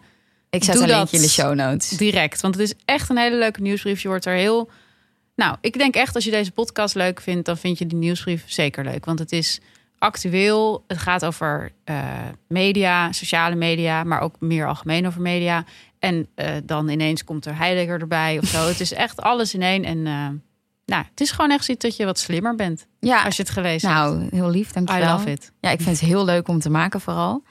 [0.50, 1.90] Ik zet een linkje in de show notes.
[1.90, 2.42] direct.
[2.42, 4.02] Want het is echt een hele leuke nieuwsbrief.
[4.02, 4.70] Je wordt er heel...
[5.36, 8.44] Nou, ik denk echt als je deze podcast leuk vindt, dan vind je die nieuwsbrief
[8.46, 9.06] zeker leuk.
[9.06, 9.60] Want het is
[9.98, 10.84] actueel.
[10.88, 12.04] Het gaat over eh,
[12.48, 15.66] media, sociale media, maar ook meer algemeen over media.
[16.00, 18.68] En eh, dan ineens komt er Heidegger erbij of zo.
[18.68, 19.84] het is echt alles in één.
[19.84, 20.28] En eh,
[20.86, 23.52] Nou, het is gewoon echt zoiets dat je wat slimmer bent Ja, als je het
[23.52, 24.02] gelezen hebt.
[24.02, 25.12] nou, heel lief, I dankjewel.
[25.18, 25.52] love it.
[25.60, 27.44] Ja, ik vind het heel leuk om te maken vooral.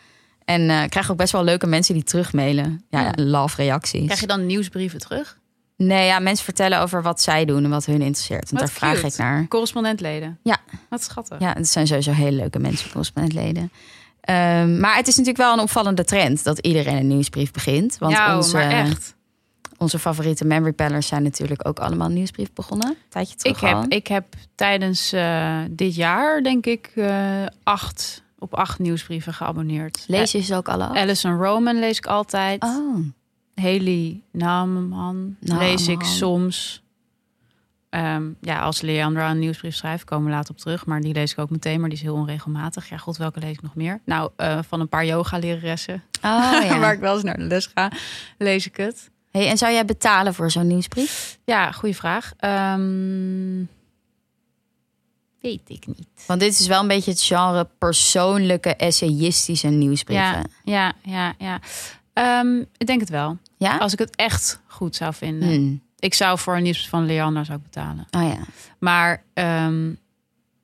[0.45, 2.85] En eh, ik krijg ook best wel leuke mensen die terugmailen.
[2.90, 3.12] Ja, Ja.
[3.16, 4.05] love reacties.
[4.05, 5.38] Krijg je dan nieuwsbrieven terug?
[5.77, 8.42] Nee, ja, mensen vertellen over wat zij doen en wat hun interesseert.
[8.51, 9.49] En Wat daar vraag ik naar.
[9.49, 10.38] Correspondentleden?
[10.42, 10.57] Ja.
[10.88, 11.38] Wat schattig.
[11.40, 13.73] Ja, het zijn sowieso hele leuke mensen, correspondentleden.
[14.21, 17.99] Ehm maar het is natuurlijk wel een opvallende trend dat iedereen een nieuwsbrief begint.
[17.99, 19.14] Want ja, onze, maar echt.
[19.83, 22.88] Onze favoriete memory pellers zijn natuurlijk ook allemaal een nieuwsbrief begonnen.
[22.88, 23.85] Een tijdje terug Ik heb, al.
[23.88, 30.05] ik heb tijdens eh, dit jaar, denk ik, eh, acht, op acht nieuwsbrieven geabonneerd.
[30.07, 30.85] Lees je ze ook alle?
[30.85, 32.62] Eh, Alison Roman lees ik altijd.
[32.62, 32.97] Oh,
[33.55, 35.37] Haley Naman.
[35.40, 36.83] lees ik soms.
[37.92, 40.87] Ehm, ja, als Leandra een nieuwsbrief schrijft, komen we later op terug.
[40.87, 42.88] Maar die lees ik ook meteen, maar die is heel onregelmatig.
[42.88, 44.01] Ja, god, welke lees ik nog meer?
[44.05, 46.79] Nou, eh, van een paar yoga-leraressen, oh ja.
[46.79, 47.90] waar ik wel eens naar de les ga,
[48.38, 49.11] lees ik het.
[49.33, 51.38] Hey, en zou jij betalen voor zo'n nieuwsbrief?
[51.45, 52.33] Ja, goede vraag.
[52.37, 53.64] Ehm,
[55.40, 56.09] weet ik niet.
[56.27, 60.25] Want dit is wel een beetje het genre persoonlijke, essayistische nieuwsbrieven.
[60.25, 61.61] Ja, ja, ja, ja.
[62.12, 63.38] Ehm, ik denk het wel.
[63.57, 63.77] Ja?
[63.77, 65.49] Als ik het echt goed zou vinden.
[65.49, 65.83] Hmm.
[65.99, 68.07] Ik zou voor een nieuwsbrief van Leandra zou ik betalen.
[68.11, 68.45] Oh ja.
[68.79, 69.92] Maar ehm,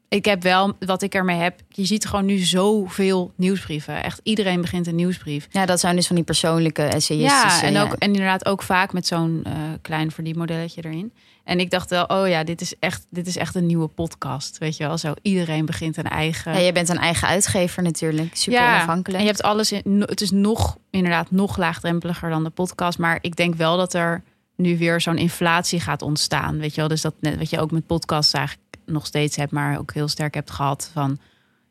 [0.08, 4.02] ik heb wel, wat ik ermee heb, je ziet gewoon nu zoveel nieuwsbrieven.
[4.02, 5.48] Echt iedereen begint een nieuwsbrief.
[5.50, 7.66] Ja, dat zijn dus van die persoonlijke, essayistische.
[7.66, 11.12] Ja, en, ook, en inderdaad ook vaak met zo'n eh, klein verdienmodelletje erin.
[11.44, 14.58] En ik dacht wel, oh ja, dit is, echt, dit is echt een nieuwe podcast.
[14.58, 16.52] Weet je wel, zo iedereen begint een eigen...
[16.52, 19.18] Ja, je bent een eigen uitgever natuurlijk, super onafhankelijk.
[19.18, 20.00] En je hebt alles in.
[20.00, 22.98] Het is nog inderdaad nog laagdrempeliger dan de podcast.
[22.98, 24.22] Maar ik denk wel dat er
[24.56, 26.58] nu weer zo'n inflatie gaat ontstaan.
[26.58, 29.52] Weet je wel, dus dat net wat je ook met podcasts eigenlijk nog steeds hebt,
[29.52, 30.90] maar ook heel sterk hebt gehad.
[30.92, 31.18] Van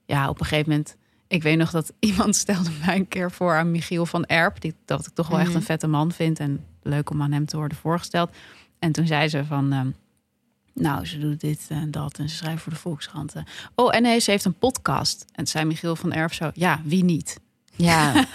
[0.06, 0.96] ja, op een gegeven moment.
[1.28, 4.62] Ik weet nog dat iemand stelde mij een keer voor aan Michiel van Erp.
[4.62, 5.58] Die, dat ik toch wel echt Mhm.
[5.58, 6.40] een vette man vind.
[6.40, 8.30] En leuk om aan hem te worden voorgesteld.
[8.80, 9.72] En toen zei ze van.
[9.74, 9.90] ehm,
[10.74, 13.34] nou, ze doet dit en dat en ze schrijft voor de Volkskrant.
[13.36, 13.44] eh.
[13.76, 15.26] Oh, en nee, ze heeft een podcast.
[15.32, 17.40] En zei Michiel van Erp zo, ja, wie niet?
[17.76, 18.26] Ja.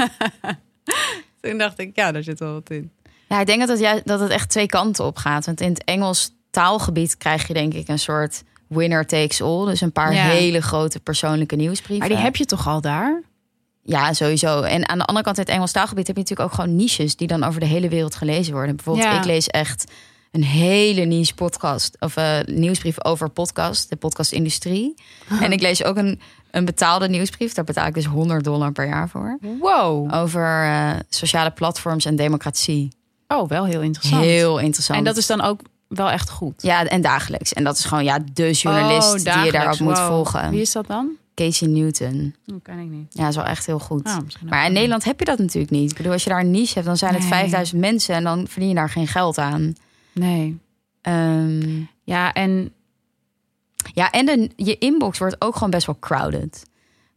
[1.40, 2.90] Toen dacht ik, ja, daar zit wel wat in.
[3.28, 5.46] ja, ik denk dat het, juist, dat het echt twee kanten op gaat.
[5.46, 8.42] Want in het Engels taalgebied krijg je denk ik een soort
[8.72, 9.64] winner takes all.
[9.66, 10.22] Dus een paar Ja.
[10.28, 11.98] hele grote persoonlijke nieuwsbrieven.
[11.98, 13.22] Maar die heb je toch al daar?
[13.84, 14.60] Ja, sowieso.
[14.62, 17.16] En aan de andere kant, in het Engels taalgebied heb je natuurlijk ook gewoon niches
[17.16, 18.76] die dan over de hele wereld gelezen worden.
[18.76, 19.18] Bijvoorbeeld, Ja.
[19.18, 19.92] ik lees echt
[20.30, 24.94] een hele niche podcast of eh, nieuwsbrief over podcast, de podcastindustrie.
[25.40, 27.52] En ik lees ook een, een betaalde nieuwsbrief.
[27.52, 29.38] Daar betaal ik dus 100 dollar per jaar voor.
[29.60, 30.14] Wow.
[30.14, 32.88] Over eh, sociale platforms en democratie.
[33.28, 34.22] Oh, wel heel interessant.
[34.22, 34.98] Heel interessant.
[34.98, 35.60] En dat is dan ook
[35.94, 36.62] wel echt goed.
[36.62, 37.52] ja, en dagelijks.
[37.52, 40.50] En dat is gewoon ja, de journalist Oh, die je daarop moet volgen.
[40.50, 41.10] Wie is dat dan?
[41.34, 42.34] Casey Newton.
[42.44, 43.06] Dat ken ik niet.
[43.08, 44.06] Ja, is wel echt heel goed.
[44.06, 44.16] Oh,
[44.48, 44.72] Maar in.
[44.72, 45.90] Nederland heb je dat natuurlijk niet.
[45.90, 47.30] Ik bedoel, als je daar een niche hebt, dan zijn het Nee.
[47.30, 49.72] 5000 mensen en dan verdien je daar geen geld aan.
[50.12, 50.58] Nee.
[51.00, 52.72] Ehm, Ja, en
[53.94, 56.62] ja, en de, je inbox wordt ook gewoon best wel crowded.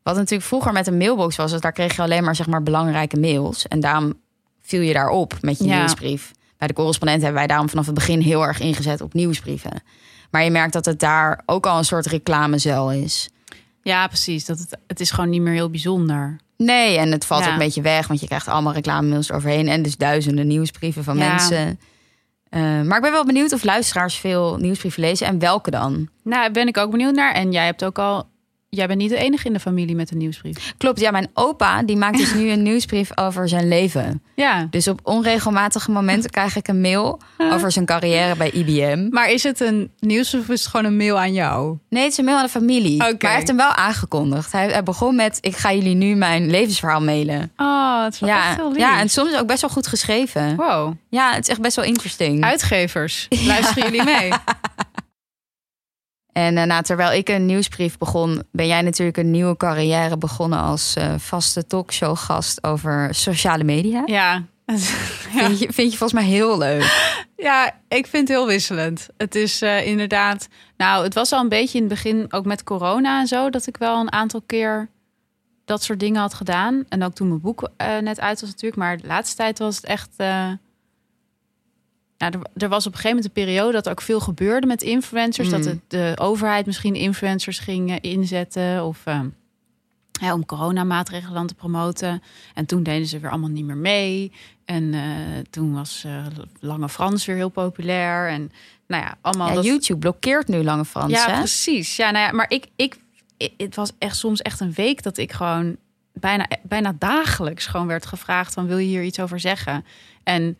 [0.03, 3.19] Wat natuurlijk vroeger met een mailbox was, daar kreeg je alleen maar zeg maar belangrijke
[3.19, 3.67] mails.
[3.67, 4.13] En daarom
[4.61, 5.77] viel je daarop met je Ja.
[5.77, 6.31] nieuwsbrief.
[6.57, 9.83] Bij de correspondent hebben wij daarom vanaf het begin heel erg ingezet op nieuwsbrieven.
[10.31, 13.29] Maar je merkt dat het daar ook al een soort reclamezel is.
[13.81, 14.45] ja, precies.
[14.45, 16.35] Dat het, het is gewoon niet meer heel bijzonder.
[16.57, 17.47] Nee, en het valt Ja.
[17.47, 21.17] ook een beetje weg, want je krijgt allemaal reclamemails eroverheen en dus duizenden nieuwsbrieven van
[21.17, 21.27] Ja.
[21.29, 21.79] mensen.
[22.49, 25.93] Eh, maar ik ben wel benieuwd of luisteraars veel nieuwsbrieven lezen en welke dan.
[26.23, 27.33] Nou, daar ben ik ook benieuwd naar.
[27.33, 28.27] En jij hebt ook al...
[28.75, 30.73] Jij bent niet de enige in de familie met een nieuwsbrief.
[30.77, 34.23] Klopt, ja, mijn opa die maakt dus nu een nieuwsbrief over zijn leven.
[34.35, 34.67] Ja.
[34.69, 39.07] Dus op onregelmatige momenten krijg ik een mail over zijn carrière bij IBM.
[39.09, 41.77] Maar is het een nieuwsbrief of is het gewoon een mail aan jou?
[41.89, 42.97] Nee, het is een mail aan de familie.
[42.97, 44.51] Maar hij heeft hem wel aangekondigd.
[44.51, 47.51] Hij, hij begon met: Ik ga jullie nu mijn levensverhaal mailen.
[47.57, 48.77] Oh, het is wel echt Ja, heel lief.
[48.77, 50.55] ja, en soms ook best wel goed geschreven.
[50.55, 50.93] Wow.
[51.09, 52.43] Ja, het is echt best wel interesting.
[52.43, 54.31] Uitgevers, luisteren jullie mee?
[56.37, 60.95] En nou, terwijl ik een nieuwsbrief begon, ben jij natuurlijk een nieuwe carrière begonnen als
[60.95, 64.01] eh, vaste talkshowgast over sociale media.
[64.05, 64.43] Ja.
[64.65, 64.75] ja.
[65.45, 67.13] Vind, je, vind je volgens mij heel leuk.
[67.37, 69.07] Ja, ik vind het heel wisselend.
[69.17, 70.47] Het is eh, inderdaad.
[70.77, 73.67] Nou, het was al een beetje in het begin, ook met corona en zo, dat
[73.67, 74.89] ik wel een aantal keer
[75.65, 76.83] dat soort dingen had gedaan.
[76.89, 77.69] En ook toen mijn boek
[78.01, 78.81] net uit was, natuurlijk.
[78.81, 80.09] Maar de laatste tijd was het echt.
[82.17, 84.67] Ja, er, er was op een gegeven moment een periode dat er ook veel gebeurde
[84.67, 85.47] met influencers.
[85.47, 85.53] Mm.
[85.53, 88.83] Dat het, de overheid misschien influencers ging eh, inzetten.
[88.83, 89.19] Of eh,
[90.21, 92.23] ja, om coronamaatregelen dan te promoten.
[92.53, 94.31] En toen deden ze weer allemaal niet meer mee.
[94.65, 95.01] En eh,
[95.49, 96.25] toen was eh,
[96.59, 98.29] Lange Frans weer heel populair.
[98.29, 98.51] En
[98.87, 99.47] nou ja, allemaal.
[99.47, 99.65] Ja, dat...
[99.65, 101.11] YouTube blokkeert nu Lange Frans.
[101.11, 101.37] Ja, hè?
[101.37, 101.95] precies.
[101.95, 102.97] Ja, nou ja, maar ik, ik,
[103.57, 105.77] het was echt soms echt een week dat ik gewoon
[106.13, 109.85] bijna, bijna dagelijks gewoon werd gevraagd van wil je hier iets over zeggen?
[110.23, 110.57] En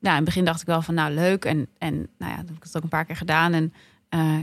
[0.00, 1.44] ehm, in het begin dacht ik wel van nou leuk.
[1.44, 3.52] En, en nou ja, dat heb ik het ook een paar keer gedaan.
[3.52, 3.72] En
[4.08, 4.38] eh,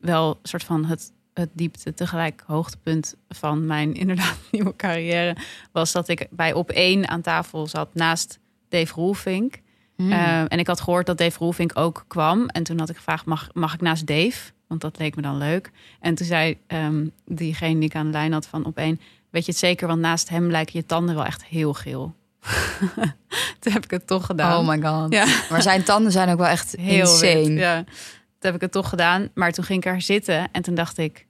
[0.00, 5.36] wel een soort van het, het diepte tegelijk hoogtepunt van mijn inderdaad nieuwe carrière.
[5.72, 8.38] Was dat ik bij op één aan tafel zat naast
[8.68, 9.60] Dave Roelvink.
[9.96, 10.12] Hmm.
[10.12, 12.46] Eh, en ik had gehoord dat Dave Roelvink ook kwam.
[12.46, 14.52] En toen had ik gevraagd, mag, mag ik naast Dave?
[14.66, 15.70] Want dat leek me dan leuk.
[16.00, 19.00] En toen zei ehm, diegene die ik aan de lijn had van op één...
[19.30, 22.14] weet je het zeker, want naast hem lijken je tanden wel echt heel geel.
[23.60, 24.60] toen heb ik het toch gedaan.
[24.60, 25.12] oh my god.
[25.12, 25.26] Ja.
[25.50, 27.48] Maar zijn tanden zijn ook wel echt Heel insane.
[27.48, 27.94] wit, Ja, toen
[28.38, 29.28] heb ik het toch gedaan.
[29.34, 31.26] Maar toen ging ik er zitten en toen dacht ik...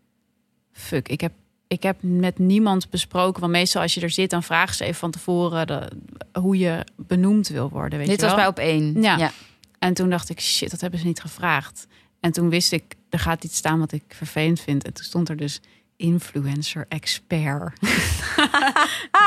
[0.73, 1.33] Fuck, ik heb,
[1.67, 3.41] ik heb met niemand besproken.
[3.41, 5.67] Want meestal als je er zit, dan vragen ze even van tevoren...
[5.67, 5.89] De,
[6.41, 9.03] hoe je benoemd wil worden, weet Dit je was bij op één.
[9.03, 9.31] Ja.
[9.79, 11.87] En toen dacht ik, shit, dat hebben ze niet gevraagd.
[12.21, 14.85] En toen wist ik, er gaat iets staan wat ik vervelend vind.
[14.85, 15.61] En toen stond er dus
[16.03, 17.80] influencer expert.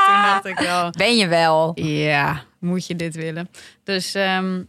[0.06, 1.72] toen dacht ik wel, Ben je wel?
[1.80, 3.48] ja, moet je dit willen?
[3.84, 4.62] Dus, ehm,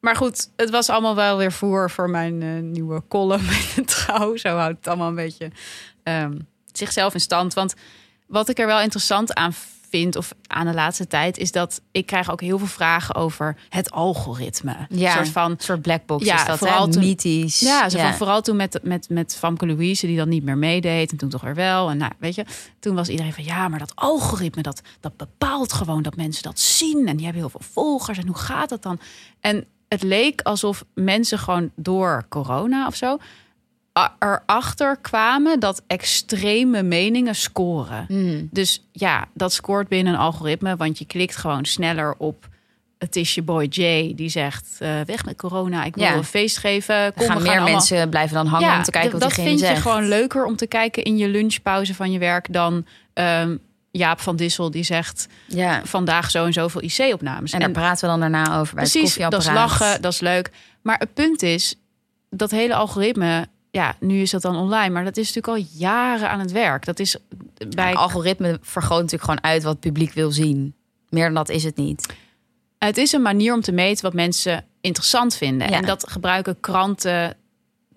[0.00, 4.36] maar goed, het was allemaal wel weer voor voor mijn eh, nieuwe column de trouw.
[4.36, 5.50] Zo houdt het allemaal een beetje
[6.02, 6.38] ehm,
[6.72, 7.54] zichzelf in stand.
[7.54, 7.74] Want
[8.26, 9.77] wat ik er wel interessant aan vind,
[10.16, 13.90] of aan de laatste tijd, is dat ik krijg ook heel veel vragen over het
[13.90, 14.76] algoritme.
[14.88, 17.60] Ja, Een soort van Een soort black box Ja, is dat, vooral toen- Mythisch.
[17.60, 21.10] ja, zo van vooral toen met, met, met Famke Louise, die dan niet meer meedeed.
[21.10, 21.90] En toen toch weer wel.
[21.90, 22.44] En nou, weet je,
[22.80, 26.58] toen was iedereen van ja, maar dat algoritme, dat, dat bepaalt gewoon dat mensen dat
[26.60, 27.06] zien.
[27.08, 28.18] En die hebben heel veel volgers.
[28.18, 28.98] En hoe gaat dat dan?
[29.40, 33.18] En het leek alsof mensen gewoon door corona of zo
[34.18, 38.04] erachter kwamen dat extreme meningen scoren.
[38.08, 38.48] Mm.
[38.50, 42.48] Dus ja, dat scoort binnen een algoritme, want je klikt gewoon sneller op.
[42.98, 46.14] Het is je boy Jay die zegt: eh, weg met corona, ik wil Ja.
[46.14, 47.14] een feest geven.
[47.14, 49.60] Kom, gaan we meer mensen blijven dan hangen om te kijken wat dat diegene vind
[49.60, 49.82] je zegt.
[49.82, 53.56] gewoon leuker om te kijken in je lunchpauze van je werk dan ehm,
[53.90, 55.80] Jaap van Dissel die zegt Ja.
[55.84, 57.52] vandaag zo en zoveel IC-opnames.
[57.52, 60.20] En daar praten we dan daarna over bij het precies, dat is lachen, dat is
[60.20, 60.50] leuk.
[60.82, 61.74] Maar het punt is
[62.30, 63.46] dat hele algoritme.
[63.70, 66.84] Ja, nu is dat dan online, maar dat is natuurlijk al jaren aan het werk.
[66.84, 67.16] Dat is
[67.68, 70.74] bij Het algoritme vergroot natuurlijk gewoon uit wat het publiek wil zien.
[71.08, 72.14] Meer dan dat is het niet.
[72.78, 75.68] Het is een manier om te meten wat mensen interessant vinden.
[75.68, 75.76] Ja.
[75.76, 77.36] En dat gebruiken kranten,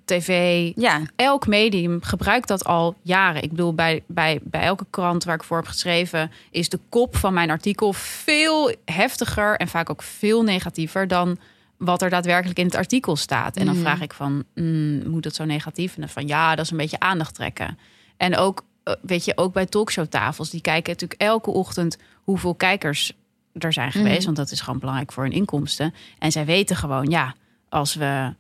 [0.05, 3.43] tv, Ja, elk medium gebruikt dat al jaren.
[3.43, 7.15] Ik bedoel, bij, bij, bij elke krant waar ik voor heb geschreven, is de kop
[7.15, 11.38] van mijn artikel veel heftiger en vaak ook veel negatiever dan
[11.82, 13.55] wat er daadwerkelijk in het artikel staat.
[13.57, 13.84] En dan Mhm.
[13.84, 15.93] vraag ik van, mm, moet dat zo negatief?
[15.95, 17.77] En dan van ja, dat is een beetje aandacht trekken.
[18.17, 23.13] En ook, eh, weet je, ook bij talkshowtafels, die kijken natuurlijk elke ochtend hoeveel kijkers
[23.53, 24.15] er zijn geweest.
[24.17, 24.25] Mhm.
[24.25, 25.93] Want dat is gewoon belangrijk voor hun inkomsten.
[26.19, 27.36] En zij weten gewoon, ja,
[27.69, 28.34] als we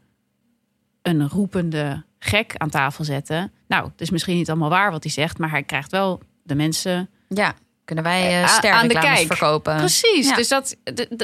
[1.01, 3.51] een roepende gek aan tafel zetten.
[3.67, 6.55] Nou, het is misschien niet allemaal waar wat hij zegt, maar hij krijgt wel de
[6.55, 7.09] mensen.
[7.27, 7.53] ja.
[7.91, 9.77] Kunnen wij uh, verkopen?
[9.77, 10.27] Precies.
[10.27, 10.35] ja.
[10.35, 10.75] Dus, dat,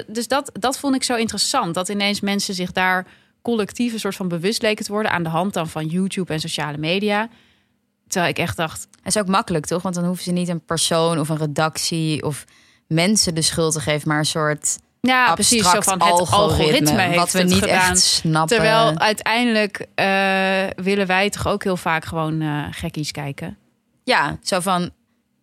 [0.07, 1.74] dus dat, dat vond ik zo interessant.
[1.74, 3.05] Dat ineens mensen zich daar
[3.41, 6.39] collectief een soort van bewust leken te worden aan de hand dan van YouTube en
[6.39, 7.30] sociale media.
[8.07, 9.82] Terwijl ik echt dacht, Het is ook makkelijk, toch?
[9.82, 12.43] Want dan hoeven ze niet een persoon of een redactie of
[12.88, 17.32] mensen de schuld te geven, maar een soort ja, precies zo van het algoritme, wat
[17.32, 17.91] we niet gedaan.
[17.91, 18.57] echt snappen.
[18.57, 23.57] Terwijl uiteindelijk eh, willen wij toch ook heel vaak gewoon eh gekkies kijken.
[24.03, 24.91] Ja, zo van.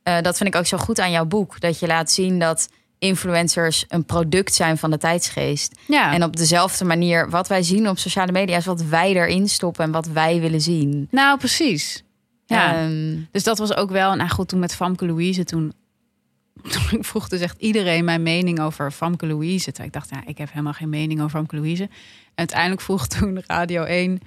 [0.05, 1.61] Eh, dat vind ik ook zo goed aan jouw boek.
[1.61, 5.78] Dat je laat zien dat influencers een product zijn van de tijdsgeest.
[5.86, 9.48] Ja, En op dezelfde manier, wat wij zien op sociale media is wat wij erin
[9.48, 11.09] stoppen en wat wij willen zien.
[11.11, 12.05] nou precies.
[12.46, 12.74] Ja.
[12.76, 15.72] Ehm, Dus dat was ook wel, nou goed, toen met Famke Louise, toen,
[16.90, 19.64] toen vroeg dus echt iedereen mijn mening over Famke Louise.
[19.64, 21.82] Terwijl ik dacht, ja, ik heb helemaal geen mening over Famke Louise.
[21.82, 21.90] En
[22.34, 24.20] uiteindelijk vroeg toen Radio 1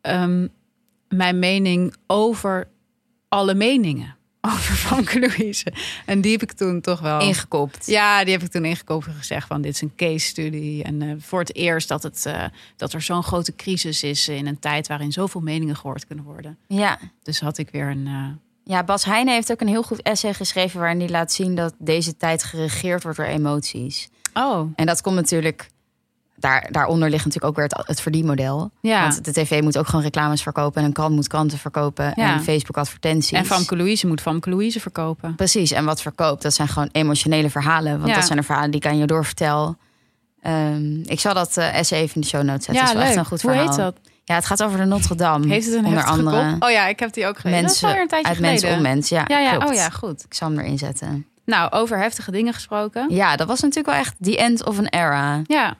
[0.00, 0.46] ehm,
[1.08, 2.68] mijn mening over
[3.28, 5.72] alle meningen over Famke Louise.
[6.06, 7.20] En die heb ik toen toch wel...
[7.20, 7.86] ingekopt.
[7.86, 10.80] Ja, die heb ik toen ingekomen en gezegd van dit is een case study.
[10.82, 12.44] En eh, voor het eerst dat, het, eh,
[12.76, 16.58] dat er zo'n grote crisis is in een tijd waarin zoveel meningen gehoord kunnen worden.
[16.66, 16.98] Ja.
[17.22, 18.06] Dus had ik weer een...
[18.06, 18.26] eh,
[18.64, 21.74] ja, Bas Heijnen heeft ook een heel goed essay geschreven waarin hij laat zien dat
[21.78, 24.08] deze tijd geregeerd wordt door emoties.
[24.34, 25.68] Oh, En dat komt natuurlijk.
[26.40, 28.70] Daar, daaronder ligt natuurlijk ook weer het, het verdienmodel.
[28.80, 29.02] ja.
[29.02, 30.80] Want de tv moet ook gewoon reclames verkopen.
[30.80, 32.12] En een krant moet kranten verkopen.
[32.16, 32.32] Ja.
[32.32, 33.38] En Facebook advertenties.
[33.38, 35.34] En Famke Louise moet Famke Louise verkopen.
[35.34, 37.96] Precies, en wat verkoopt, dat zijn gewoon emotionele verhalen.
[37.98, 38.14] Want Ja.
[38.14, 39.76] dat zijn de verhalen die ik aan je doorvertel.
[40.42, 42.74] Ehm, ik zal dat eh essay even in de show notes zetten.
[42.74, 43.10] Ja, dat is wel leuk.
[43.10, 43.68] echt een goed Hoe verhaal.
[43.68, 43.96] heet dat?
[44.24, 45.46] Ja, het gaat over de Notre Dame.
[45.46, 46.62] Heeft het een onder andere kop?
[46.62, 47.62] Oh ja, ik heb die ook gelezen.
[47.62, 48.76] dat is mensen tijdje uit Mens geleden.
[48.76, 49.08] om Mens.
[49.08, 49.50] Ja, Ja, ja.
[49.50, 49.68] klopt.
[49.70, 50.24] Oh ja, goed.
[50.24, 51.26] Ik zal hem erin zetten.
[51.44, 53.06] Nou, over heftige dingen gesproken.
[53.14, 55.40] Ja, dat was natuurlijk wel echt the end of an era.
[55.46, 55.76] Ja,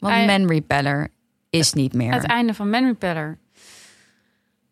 [0.00, 1.08] Want Hij- Man Repeller
[1.50, 2.12] is niet meer.
[2.12, 3.38] het einde van Man Repeller.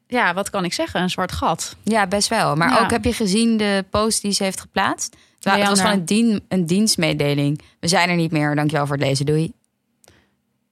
[0.06, 1.00] Ja, wat kan ik zeggen?
[1.02, 1.76] Een zwart gat.
[1.82, 2.56] Ja, best wel.
[2.56, 2.78] Maar Ja.
[2.80, 5.16] ook heb je gezien de post die ze heeft geplaatst?
[5.40, 7.60] Het Het was gewoon een, dien, een dienstmededeling.
[7.80, 8.54] We zijn er niet meer.
[8.54, 9.26] Dankjewel voor het lezen.
[9.26, 9.52] Doei.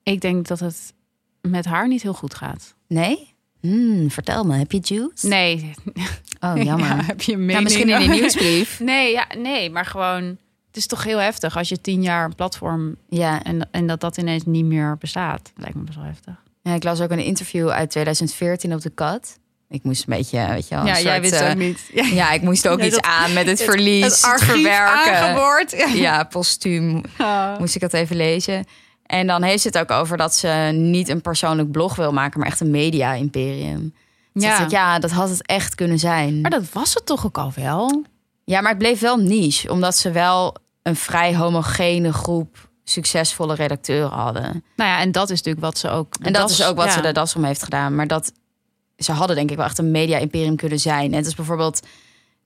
[0.03, 0.93] Ik denk dat het
[1.41, 2.75] met haar niet heel goed gaat.
[2.87, 3.33] Nee?
[3.59, 5.27] Hmm, vertel me, heb je juice?
[5.27, 5.71] Nee.
[6.39, 6.87] Oh, jammer.
[6.97, 7.63] Ja, heb je mening?
[7.63, 8.79] misschien in een nieuwsbrief.
[8.93, 10.37] Nee, ja, nee, maar gewoon...
[10.77, 12.95] Het is toch heel heftig als je tien jaar een platform...
[13.09, 13.43] Ja.
[13.43, 15.51] En, en dat dat ineens niet meer bestaat.
[15.55, 16.33] Lijkt me best wel heftig.
[16.61, 19.37] ja, ik las ook een interview uit 2014 op de kat.
[19.69, 21.89] Ik moest een beetje, weet je wel, ja, jij wist eh, ook niet.
[21.93, 24.47] Ja, Ja, ik moest ook iets dat- aan met het, het- verlies, het het, archief
[24.53, 25.17] verwerken.
[25.19, 25.71] aangeboord.
[25.71, 25.87] Ja.
[26.07, 27.57] Ja, postuum Oh.
[27.59, 28.65] moest ik dat even lezen.
[29.05, 32.39] En dan heeft ze het ook over dat ze niet een persoonlijk blog wil maken,
[32.39, 33.93] maar echt een media-imperium.
[34.33, 34.47] Ja.
[34.57, 34.63] Ja.
[34.63, 36.41] Ik, ja, dat had het echt kunnen zijn.
[36.41, 38.03] Maar dat was het toch ook al wel?
[38.43, 40.55] Ja, maar het bleef wel niche, omdat ze wel
[40.87, 44.63] een vrij homogene groep succesvolle redacteuren hadden.
[44.75, 46.15] Nou ja, en dat is natuurlijk wat ze ook...
[46.21, 46.91] En dat is ook wat ja.
[46.91, 47.95] ze de das om heeft gedaan.
[47.95, 48.31] Maar dat
[48.97, 51.11] ze hadden denk ik wel echt een media-imperium kunnen zijn.
[51.11, 51.79] En het is bijvoorbeeld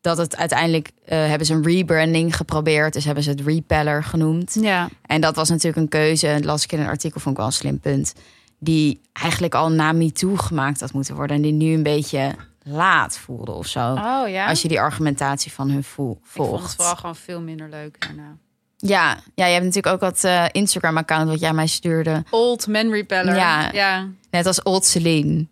[0.02, 2.94] dat het uiteindelijk eh, hebben ze een rebranding geprobeerd.
[2.94, 4.58] Dus hebben ze het Repeller genoemd.
[4.62, 6.28] Ja, En dat was natuurlijk een keuze.
[6.28, 8.14] Dat las ik in een artikel, vond ik wel een slim punt.
[8.60, 11.36] Die eigenlijk al na MeToo gemaakt had moeten worden.
[11.36, 13.80] En die nu een beetje laat voelde of zo.
[13.94, 14.48] oh ja.
[14.48, 16.64] Als je die argumentatie van hun voel, Ik vond volgt.
[16.64, 18.38] het vooral gewoon veel minder leuk daarna.
[18.78, 22.24] Ja, ja, je hebt natuurlijk ook dat eh, Instagram-account wat jij mij stuurde.
[22.30, 23.36] Old Man Repeller.
[23.36, 23.72] Ja.
[23.72, 24.08] ja.
[24.32, 25.48] Net als Old Celine.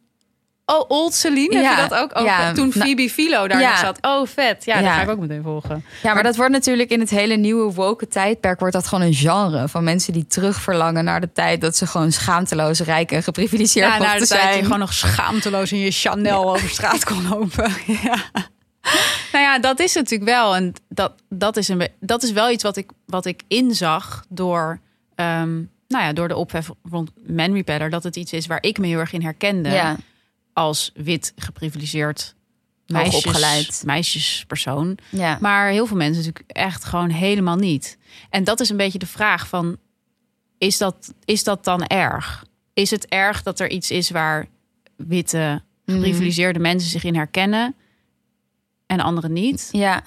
[0.70, 2.18] Oh, Old Celine, heb je dat ook?
[2.18, 2.54] Oh, ja.
[2.54, 3.98] Toen Nou, Phoebe Philo daar nog zat.
[4.02, 4.66] Oh, vet.
[4.66, 5.86] Ja, dat ga ik ook meteen volgen.
[6.04, 8.60] Ja, maar dat wordt natuurlijk in het hele nieuwe woke tijdperk...
[8.60, 11.62] wordt dat gewoon een genre van mensen die terugverlangen naar de tijd...
[11.62, 14.58] dat ze gewoon schaamteloos, rijk en geprivilegeerd Ja, naar de tijd zijn.
[14.58, 17.72] je gewoon nog schaamteloos in je Chanel over straat kon lopen.
[18.04, 18.18] ja.
[19.32, 20.56] Nou ja, dat is natuurlijk wel.
[20.56, 24.80] En dat, dat, is, een, dat is wel iets wat ik, wat ik inzag door,
[25.16, 25.56] ehm,
[25.88, 27.90] nou ja, door de ophef rond Man Repeller.
[27.90, 29.70] Dat het iets is waar ik me heel erg in herkende.
[29.70, 29.96] Ja,
[30.60, 32.36] Als wit, geprivilegeerd
[32.88, 33.84] meisjes, Hoogopgeleid.
[33.86, 34.98] meisjespersoon.
[35.10, 35.38] ja.
[35.42, 37.98] Maar heel veel mensen natuurlijk echt gewoon helemaal niet.
[38.30, 39.78] En dat is een beetje de vraag van...
[40.58, 42.46] Is dat, is dat dan erg?
[42.74, 44.48] Is het erg dat er iets is waar
[44.96, 47.76] witte, geprivilegeerde mensen zich in herkennen...
[48.86, 49.70] en anderen niet?
[49.72, 50.04] ja.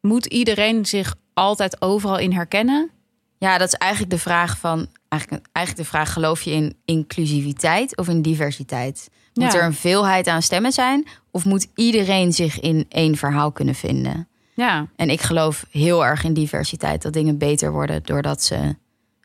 [0.00, 2.90] Moet iedereen zich altijd overal in herkennen?
[3.38, 4.88] Ja, dat is eigenlijk de vraag van...
[5.08, 9.08] Eigenlijk, eigenlijk de vraag, geloof je in inclusiviteit of in diversiteit?
[9.38, 9.58] Moet Ja.
[9.58, 11.06] er een veelheid aan stemmen zijn?
[11.30, 14.28] Of moet iedereen zich in één verhaal kunnen vinden?
[14.54, 17.02] Ja, En ik geloof heel erg in diversiteit.
[17.02, 18.76] Dat dingen beter worden doordat ze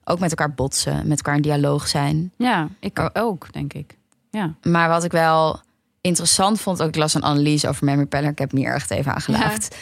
[0.03, 1.07] ook met elkaar botsen.
[1.07, 2.31] Met elkaar in dialoog zijn.
[2.37, 3.97] ja ik ook, denk ik.
[4.31, 5.61] Ja, Maar wat ik wel
[6.01, 8.91] interessant vond, ook ik las een analyse over Memory Peller, ik heb me hier echt
[8.91, 9.75] even aan gelaafd,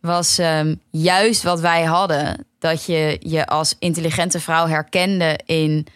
[0.00, 2.44] was ehm, juist wat wij hadden.
[2.58, 5.86] Dat je je als intelligente vrouw herkende in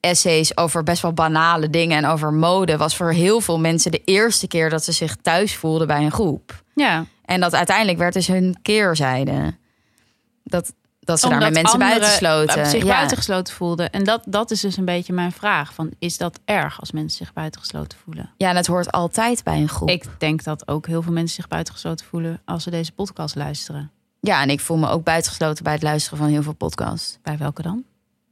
[0.00, 4.02] essays over best wel banale dingen en over mode, was voor heel veel mensen de
[4.04, 6.62] eerste keer dat ze zich thuis voelden bij een groep.
[6.74, 7.04] ja.
[7.24, 9.54] En dat uiteindelijk werd dus hun keerzijde.
[10.44, 12.66] Dat, dat ze Omdat daarmee mensen anderen buitensloten.
[12.66, 12.94] zich Ja.
[12.94, 13.90] buitengesloten voelden.
[13.90, 15.74] En dat, dat is dus een beetje mijn vraag.
[15.74, 18.30] Van, is dat erg als mensen zich buitengesloten voelen?
[18.36, 19.88] ja, en het hoort altijd bij een groep.
[19.88, 23.90] Ik denk dat ook heel veel mensen zich buitengesloten voelen als ze deze podcast luisteren.
[24.20, 27.18] Ja, en ik voel me ook buitengesloten bij het luisteren van heel veel podcasts.
[27.22, 27.84] Bij welke dan?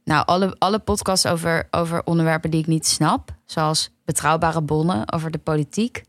[0.09, 5.31] Nou, alle, alle podcasts over, over onderwerpen die ik niet snap, zoals betrouwbare bronnen over
[5.31, 6.03] de politiek.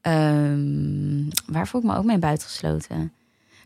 [0.00, 3.12] Ehm, waar voel ik me ook mee buitengesloten?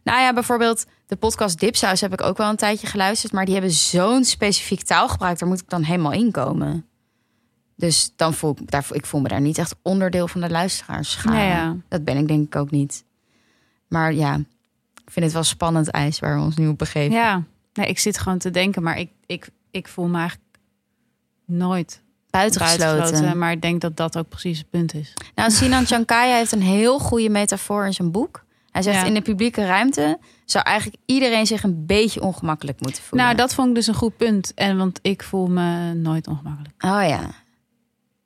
[0.02, 3.54] Nou ja, bijvoorbeeld de podcast Dipsaus heb ik ook wel een tijdje geluisterd, maar die
[3.54, 6.86] hebben zo'n specifiek taalgebruik, daar moet ik dan helemaal in komen.
[7.76, 11.22] Dus dan voel ik, daar, ik voel me daar niet echt onderdeel van de luisteraars.
[11.22, 11.76] Ja.
[11.88, 13.04] Dat ben ik denk ik ook niet.
[13.88, 14.34] Maar ja,
[15.04, 17.16] ik vind het wel spannend ijs waar we ons nu op begeven.
[17.16, 17.42] Ja,
[17.72, 20.48] nee, ik zit gewoon te denken, maar ik, ik, ik voel me eigenlijk
[21.46, 22.86] nooit Buitengesloten.
[22.86, 23.38] buitengesloten.
[23.38, 25.12] Maar ik denk dat dat ook precies het punt is.
[25.34, 28.44] Nou, Sinan Chankaya heeft een heel goede metafoor in zijn boek.
[28.70, 29.04] Hij zegt Ja.
[29.06, 33.26] in de publieke ruimte zou eigenlijk iedereen zich een beetje ongemakkelijk moeten voelen.
[33.26, 34.54] Nou, dat vond ik dus een goed punt.
[34.54, 36.74] En want ik voel me nooit ongemakkelijk.
[36.84, 37.20] Oh ja.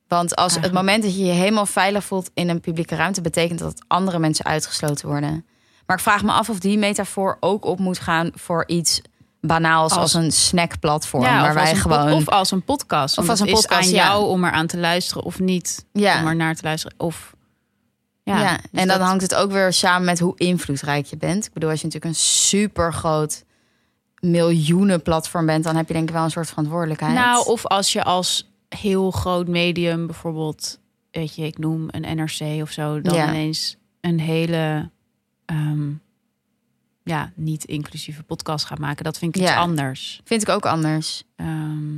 [0.09, 3.59] Want als het moment dat je je helemaal veilig voelt in een publieke ruimte, betekent
[3.59, 5.45] dat andere mensen uitgesloten worden.
[5.87, 9.03] Maar ik vraag me af of die metafoor ook op moet gaan voor iets
[9.41, 11.23] banaals als, Als- een snackplatform.
[11.23, 12.13] Ja, waar wij gewoon.
[12.13, 13.19] of als een podcast.
[13.19, 14.05] Of als een is podcast, aan ja.
[14.07, 15.85] jou om er aan te luisteren of niet.
[15.93, 16.21] ja.
[16.21, 16.97] Om er naar te luisteren.
[16.99, 17.35] Of
[18.23, 21.17] Ja, ja, dus en dan dat- hangt het ook weer samen met hoe invloedrijk je
[21.17, 21.47] bent.
[21.47, 23.45] Ik bedoel, als je natuurlijk een super groot
[24.21, 27.15] miljoenen platform bent, dan heb je denk ik wel een soort verantwoordelijkheid.
[27.15, 30.79] Nou, of als je als heel groot medium, bijvoorbeeld,
[31.11, 34.91] weet je, ik noem een NRC of zo, dan ineens een hele,
[35.47, 35.89] ehm,
[37.11, 39.05] ja, niet inclusieve podcast gaat maken.
[39.05, 39.57] Dat vind ik iets Ja.
[39.57, 40.21] anders.
[40.25, 41.23] vind ik ook anders.
[41.37, 41.97] Ehm,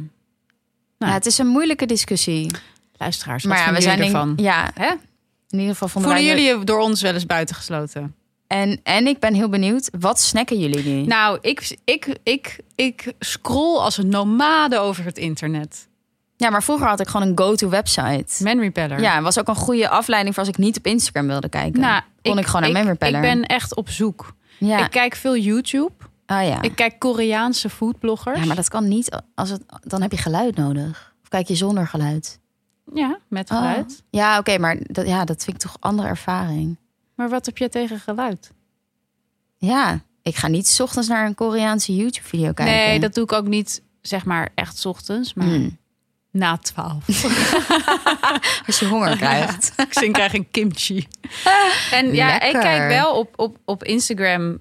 [0.99, 2.51] Ja, het is een moeilijke discussie.
[2.97, 4.33] luisteraars, maar ja, we zijn ervan?
[4.37, 4.87] Ja, Hè?
[5.49, 8.15] in ieder geval vonden Voelen jullie je door ons wel eens buitengesloten?
[8.47, 11.07] En, en ik ben heel benieuwd, wat snacken jullie nu?
[11.07, 15.89] Nou, ik, ik, ik, ik scroll als een nomade over het internet.
[16.37, 18.45] Ja, maar vroeger had ik gewoon een go-to website.
[18.45, 19.01] Man Repeller.
[19.01, 21.81] Ja, was ook een goede afleiding voor als ik niet op Instagram wilde kijken.
[21.81, 23.15] Nou, kon ik, gewoon naar Man Repeller.
[23.25, 24.35] Ik ben echt op zoek.
[24.67, 24.85] Ja.
[24.85, 25.93] Ik kijk veel YouTube.
[26.27, 26.63] oh, ja.
[26.63, 28.39] Ik kijk Koreaanse foodbloggers.
[28.39, 29.21] ja, maar dat kan niet.
[29.35, 31.15] Als het, dan heb je geluid nodig.
[31.23, 32.39] Of kijk je zonder geluid?
[32.95, 33.57] Ja, met Oh.
[33.57, 34.03] geluid.
[34.11, 36.79] Ja, oké, maar dat, ja, dat vind ik toch andere ervaring.
[37.15, 38.53] Maar wat heb jij tegen geluid?
[39.57, 42.75] Ja, ik ga niet 's ochtends naar een Koreaanse YouTube-video kijken.
[42.75, 45.35] Nee, dat doe ik ook niet, zeg maar, echt 's ochtends.
[45.35, 45.79] Maar Hmm.
[46.33, 47.07] Na twaalf.
[48.67, 49.73] Als je honger krijgt.
[49.77, 51.07] ik zin krijg een kimchi.
[51.93, 54.61] En ja, ik kijk wel op, op, op Instagram.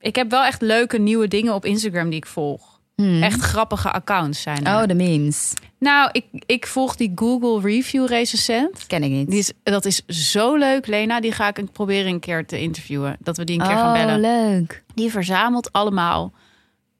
[0.00, 2.72] Ik heb wel echt leuke nieuwe dingen op Instagram die ik volg.
[2.96, 3.22] Hmm.
[3.22, 4.80] Echt grappige accounts zijn er.
[4.82, 5.52] Oh, de memes.
[5.78, 8.86] Nou, ik, ik volg die Google Review recensent.
[8.86, 9.30] Ken ik niet.
[9.30, 11.20] Die is, dat is zo leuk, Lena.
[11.20, 13.16] Die ga ik een- proberen een keer te interviewen.
[13.20, 14.20] Dat we die een keer gaan oh, bellen.
[14.20, 14.82] leuk.
[14.94, 16.32] Die verzamelt allemaal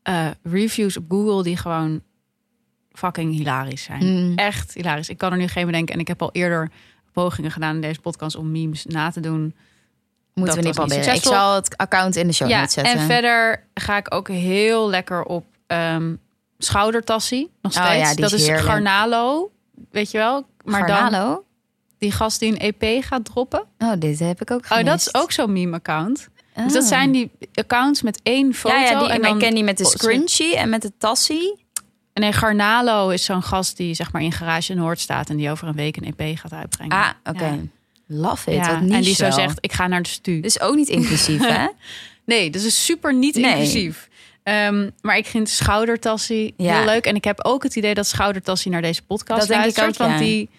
[0.02, 2.00] eh, reviews op Google die gewoon
[2.94, 4.04] fucking hilarisch zijn.
[4.28, 4.32] Mm.
[4.38, 5.08] Echt hilarisch.
[5.08, 5.94] Ik kan er nu geen bedenken.
[5.94, 6.70] En ik heb al eerder
[7.12, 9.54] pogingen gedaan in deze podcast om memes na te doen.
[10.34, 11.14] Moeten Dat we niet proberen.
[11.14, 12.92] Ik zal het account in de show ja, notes zetten.
[12.98, 16.14] en verder ga ik ook heel lekker op ehm
[16.58, 17.50] schoudertassie.
[17.62, 18.00] Nog Oh steeds.
[18.08, 18.66] ja, die dat is heerlijk.
[18.66, 19.50] Garnalo.
[19.90, 20.46] Weet je wel?
[20.64, 21.44] Maar dan Garnalo?
[21.98, 23.64] die gast die een EP gaat droppen.
[23.78, 24.86] Oh, dit heb ik ook Oh, gemist.
[24.86, 26.28] dat is ook zo'n meme-account.
[26.54, 26.72] Dus Oh.
[26.72, 28.74] dat zijn die accounts met één foto.
[28.74, 30.92] Ja, ja die, en dan, ik ken die met de Oh, scrunchie en met de
[30.98, 31.63] tassie.
[32.14, 35.50] En nee, Garnalo is zo'n gast die zeg maar in Garage Noord staat en die
[35.50, 36.96] over een week een EP gaat uitbrengen.
[36.96, 37.44] Ah, oké.
[37.44, 37.56] Ja.
[38.06, 38.56] Love it.
[38.64, 40.40] Ja, Wat niche en die zo zegt: ik ga naar de stu.
[40.40, 41.66] Dus ook niet inclusief, hè?
[42.26, 43.44] Nee, dat is super niet Nee.
[43.50, 44.08] inclusief.
[44.42, 46.76] Ehm, maar ik vind schoudertassie Ja.
[46.76, 47.06] heel leuk.
[47.06, 49.96] En ik heb ook het idee dat schoudertassie naar deze podcast Dat denk ik ook,
[49.96, 50.18] Want ja.
[50.18, 50.50] die,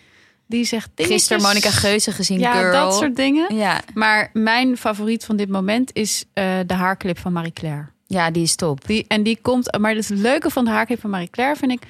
[0.47, 1.19] die zegt dingetjes.
[1.27, 2.71] Gisteren Monica Geuze gezien, Ja, girl.
[2.71, 3.55] dat soort dingen.
[3.55, 3.81] Ja.
[3.93, 7.85] Maar mijn favoriet van dit moment is eh, de haarclip van Marie Claire.
[8.07, 8.87] Ja, die is top.
[8.87, 11.81] Die, en die komt, maar het leuke van de haarclip van Marie Claire vind ik,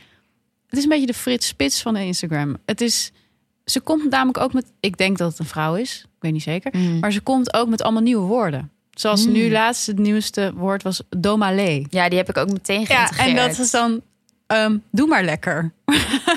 [0.68, 2.58] het is een beetje de Frits Spits van de Instagram.
[2.66, 3.12] Het is,
[3.66, 6.44] ze komt namelijk ook met, ik denk dat het een vrouw is, ik weet niet
[6.44, 7.00] zeker, Mm.
[7.00, 8.70] maar ze komt ook met allemaal nieuwe woorden.
[8.92, 9.32] Zoals Mm.
[9.32, 11.86] nu laatst het nieuwste woord was domalé.
[11.90, 13.30] Ja, die heb ik ook meteen Ja, geïntegreerd.
[13.38, 14.02] en dat is dan,
[14.48, 15.72] ehm, doe maar lekker.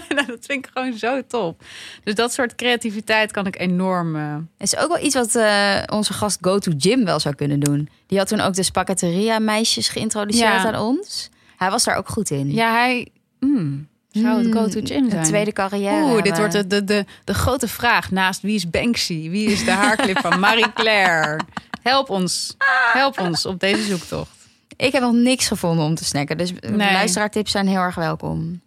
[0.08, 1.62] Nou, dat vind ik gewoon zo top.
[2.04, 4.16] Dus dat soort creativiteit kan ik enorm.
[4.16, 7.60] eh, is ook wel iets wat eh, onze gast Go to Gym wel zou kunnen
[7.60, 7.88] doen.
[8.06, 10.72] Die had toen ook de Spaghetteria meisjes geïntroduceerd Ja.
[10.72, 11.28] aan ons.
[11.56, 12.52] Hij was daar ook goed in.
[12.52, 13.08] ja, hij
[13.40, 15.24] mm, zou het go to gym Een zijn.
[15.24, 16.02] tweede carrière.
[16.12, 19.30] Oeh, dit wordt de, de, de, de grote vraag naast wie is Banksy?
[19.30, 21.40] Wie is de haarclip van Marie Claire?
[21.82, 22.56] Help ons.
[22.92, 24.30] Help ons op deze zoektocht.
[24.78, 26.38] Ik heb nog niks gevonden om te snacken.
[26.38, 26.92] Dus Nee.
[26.92, 28.60] luisteraartips zijn heel erg welkom.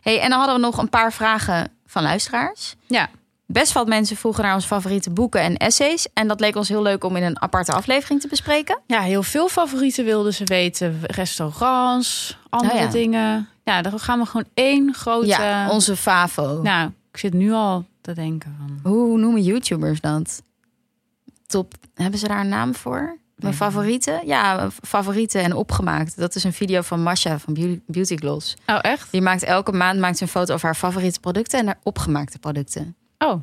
[0.00, 2.74] Hey, en dan hadden we nog een paar vragen van luisteraars.
[2.86, 3.08] Ja,
[3.52, 6.06] Best wat mensen vroegen naar onze favoriete boeken en essays.
[6.14, 8.78] En dat leek ons heel leuk om in een aparte aflevering te bespreken.
[8.86, 11.00] ja heel veel favorieten wilden ze weten.
[11.02, 12.86] Restaurants, andere ja.
[12.86, 13.48] dingen.
[13.64, 15.26] Ja, dan gaan we gewoon één grote...
[15.26, 16.62] Ja, onze favo.
[16.62, 18.92] Nou, ik zit nu al te denken van...
[18.92, 20.42] Hoe noemen YouTubers dat?
[21.46, 21.74] Top.
[21.94, 23.16] Hebben ze daar een naam voor?
[23.42, 24.26] Mijn favorieten?
[24.26, 26.16] Ja, favorieten en opgemaakt.
[26.16, 28.54] Dat is een video van Masha van Beauty, Gloss.
[28.66, 29.08] Oh, echt?
[29.10, 32.38] Die maakt elke maand maakt ze een foto over haar favoriete producten en haar opgemaakte
[32.38, 32.96] producten.
[33.18, 33.42] Oh,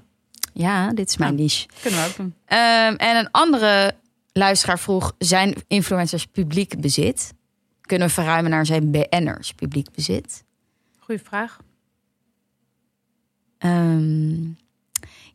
[0.53, 1.67] Ja, dit is mijn niche.
[1.81, 2.33] kunnen we ook doen.
[2.45, 3.95] Ehm, en een andere
[4.33, 7.33] luisteraar vroeg: zijn influencers publiek bezit?
[7.81, 10.43] Kunnen we verruimen naar zijn BN'ers publiek bezit?
[10.99, 11.57] Goeie vraag.
[13.57, 14.43] Ehm,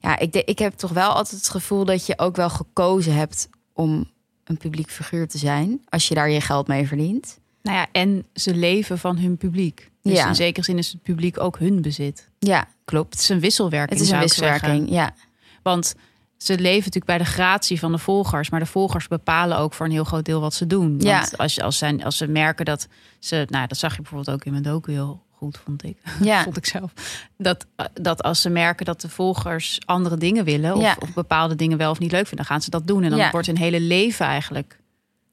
[0.00, 3.14] ja, ik, de- ik heb toch wel altijd het gevoel dat je ook wel gekozen
[3.14, 4.10] hebt om
[4.44, 5.80] een publiek figuur te zijn.
[5.88, 7.38] Als je daar je geld mee verdient.
[7.62, 9.90] Nou ja, en ze leven van hun publiek.
[10.02, 10.28] Dus Ja.
[10.28, 12.28] in zekere zin is het publiek ook hun bezit.
[12.38, 13.12] Ja, klopt.
[13.12, 14.90] Het is een wisselwerking, Het is een wisselwerking.
[14.90, 15.14] Ja.
[15.62, 15.94] Want
[16.36, 18.50] ze leven natuurlijk bij de gratie van de volgers.
[18.50, 20.96] Maar de volgers bepalen ook voor een heel groot deel wat ze doen.
[20.98, 21.18] Ja.
[21.18, 22.88] Want als, als, zijn, als ze merken dat
[23.18, 23.46] ze...
[23.50, 25.96] Nou, dat zag je bijvoorbeeld ook in mijn docu heel goed, vond ik.
[26.22, 26.42] Ja.
[26.42, 26.92] vond ik zelf.
[27.38, 30.74] Dat, dat als ze merken dat de volgers andere dingen willen...
[30.74, 30.96] Of, Ja.
[31.00, 32.36] of bepaalde dingen wel of niet leuk vinden...
[32.46, 33.02] dan gaan ze dat doen.
[33.02, 33.30] En dan Ja.
[33.30, 34.78] wordt hun hele leven eigenlijk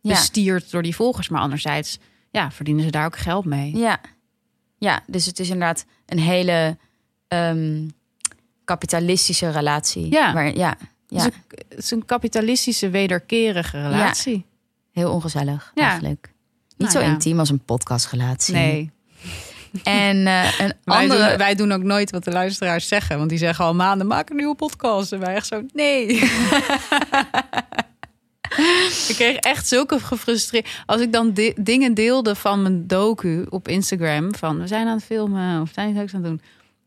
[0.01, 0.09] Ja.
[0.13, 1.29] bestierd door die volgers.
[1.29, 1.99] Maar anderzijds
[2.31, 3.77] ja, verdienen ze daar ook geld mee.
[3.77, 3.99] Ja.
[4.77, 6.77] ja, dus het is inderdaad een hele
[7.27, 7.87] ehm,
[8.65, 10.11] kapitalistische relatie.
[10.11, 10.33] Ja.
[10.33, 10.75] Maar, ja,
[11.07, 11.23] ja.
[11.23, 11.33] Het-
[11.69, 14.45] het is een kapitalistische, wederkerige relatie.
[14.91, 15.83] heel ongezellig Ja.
[15.89, 16.33] eigenlijk.
[16.77, 18.53] Niet Nou zo intiem als een podcastrelatie.
[18.53, 18.91] Nee.
[19.83, 21.27] En een Wij, andere...
[21.27, 23.17] doen, wij doen ook nooit wat de luisteraars zeggen.
[23.17, 25.11] Want die zeggen al maanden, maak een nieuwe podcast.
[25.11, 26.07] En wij echt zo, nee.
[29.09, 30.67] ik kreeg echt zulke gefrustreerd.
[30.85, 34.35] Als ik dan di- dingen deelde van mijn docu op Instagram.
[34.35, 36.41] Van, we zijn aan het filmen of we zijn iets leuks aan het doen.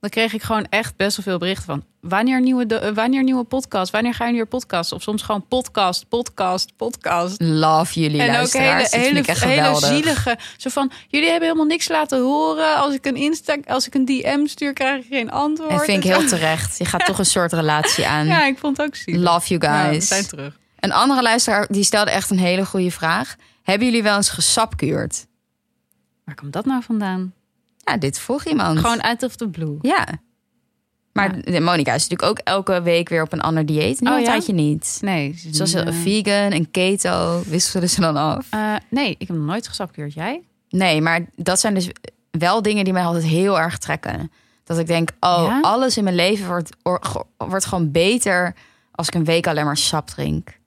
[0.05, 1.85] Dan kreeg ik gewoon echt best wel veel berichten van...
[2.01, 4.93] wanneer nieuwe, do- eh, wanneer nieuwe podcast, wanneer ga je weer podcast?
[4.93, 7.41] Of soms gewoon podcast, podcast, podcast.
[7.41, 8.89] Love jullie En ook luisteraars.
[8.89, 10.39] vind hele, hele zielige.
[10.57, 12.77] Zo van, jullie hebben helemaal niks laten horen.
[12.77, 15.71] Als ik een Insta, als ik een DM stuur, krijg ik geen antwoord.
[15.71, 16.79] En vind ik heel terecht.
[16.79, 18.27] Je gaat toch een soort relatie aan.
[18.27, 19.21] Ja, ik vond het ook zielig.
[19.33, 20.09] Love you Nou, we guys.
[20.09, 20.59] zijn terug.
[20.81, 23.37] Een andere luisteraar die stelde echt een hele goede vraag.
[23.63, 25.27] Hebben jullie wel eens gesapkuurd?
[26.25, 27.33] Waar komt dat nou vandaan?
[27.85, 28.79] Ja, dit vroeg iemand.
[28.79, 29.79] Gewoon out of the blue.
[29.83, 30.07] Ja.
[31.13, 34.01] Maar de Monica is natuurlijk ook elke week weer op een ander dieet.
[34.01, 34.25] Nu Oh, ja?
[34.25, 34.99] tijdje niet.
[35.01, 35.35] Nee.
[35.51, 38.47] Zoals een eh, vegan en keto wisselen ze dan af.
[38.51, 40.15] eh, nee, ik heb nog nooit gesapkeurd.
[40.15, 40.43] Jij?
[40.69, 41.89] Nee, maar dat zijn dus
[42.31, 44.33] wel dingen die mij altijd heel erg trekken.
[44.65, 45.61] Dat ik denk, oh, Ja?
[45.61, 46.71] alles in mijn leven wordt,
[47.37, 48.55] wordt gewoon beter
[48.91, 50.59] als ik een week alleen maar sap drink.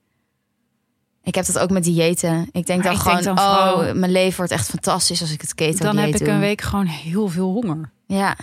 [1.28, 2.48] Ik heb dat ook met diëten.
[2.52, 5.40] Ik denk dan ik denk gewoon, vooral- oh, mijn leven wordt echt fantastisch als ik
[5.40, 6.28] het keto Dan heb ik doe.
[6.28, 7.90] een week gewoon heel veel honger.
[8.06, 8.36] Ja.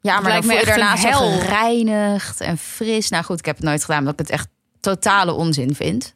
[0.00, 1.38] Ja, maar lijkt dan me voel je daarna hel.
[1.40, 3.08] gereinigd en fris.
[3.08, 4.48] Nou goed, ik heb het nooit gedaan, omdat ik het echt
[4.80, 6.14] totale onzin vind.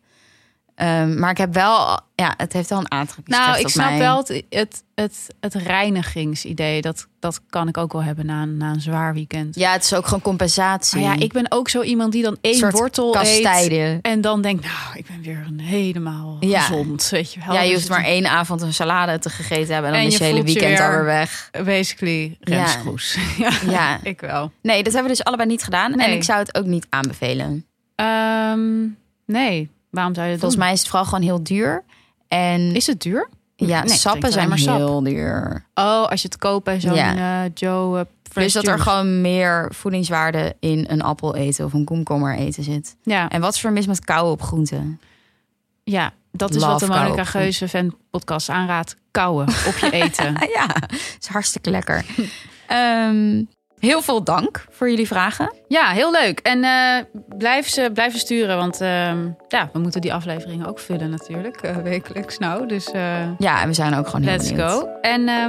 [0.78, 3.98] Ehm, maar ik heb wel, ja, het heeft wel een aantrekkingskracht Nou, ik snap mij.
[3.98, 6.80] wel het, het, het, het reinigingsidee.
[6.82, 9.54] Dat, dat kan ik ook wel hebben na, een- na een zwaar weekend.
[9.54, 11.00] Ja, het is ook gewoon compensatie.
[11.00, 13.98] Maar ja, ik ben ook zo iemand die dan één wortel eet.
[14.02, 16.60] En dan denkt, nou, ik ben weer een helemaal Ja.
[16.60, 17.08] gezond.
[17.08, 17.54] Weet je wel.
[17.54, 20.06] Ja, je Dus hoeft maar één avond een salade te gegeten hebben en dan En
[20.06, 21.50] is je je hele weekend weer- alweer weg.
[21.64, 23.16] Basically, remsgroes.
[23.38, 23.50] Ja.
[23.66, 23.98] Ja.
[24.02, 24.52] ik wel.
[24.62, 25.92] Nee, dat hebben we dus allebei niet gedaan.
[25.94, 27.66] En ik zou het ook niet aanbevelen.
[27.94, 28.86] Ehm,
[29.26, 30.64] nee, waarom zou je dat Volgens doen?
[30.64, 31.84] mij is het vooral gewoon heel duur.
[32.28, 33.28] En Is het duur?
[33.56, 34.76] ja, Nee, sappen zijn maar sap.
[34.76, 35.64] heel duur.
[35.74, 37.44] Oh, als je het koopt bij zo'n Ja.
[37.44, 38.06] eh, Joe...
[38.30, 42.62] Fresh Dus dat er gewoon meer voedingswaarde in een appel eten of een komkommer eten
[42.62, 42.96] zit.
[43.02, 45.00] Ja, En wat is er mis met kauwen op groenten?
[45.84, 47.24] ja, dat is wat de Monica.
[47.24, 48.96] Geuze fan podcast aanraadt.
[49.10, 50.32] Kauwen op je eten.
[50.54, 50.74] Ja,
[51.20, 52.04] is hartstikke lekker.
[52.66, 53.42] Ehm,
[53.80, 55.54] heel veel dank voor jullie vragen.
[55.68, 56.38] Ja, heel leuk.
[56.40, 57.04] En eh
[57.38, 61.56] blijf, ze, blijf ze sturen, want ehm, ja, we moeten die afleveringen ook vullen natuurlijk,
[61.62, 62.66] eh, wekelijks nou.
[62.66, 64.70] Dus eh, Ja, en we zijn ook gewoon heel let's benieuwd.
[64.70, 64.88] go.
[65.00, 65.48] En ja,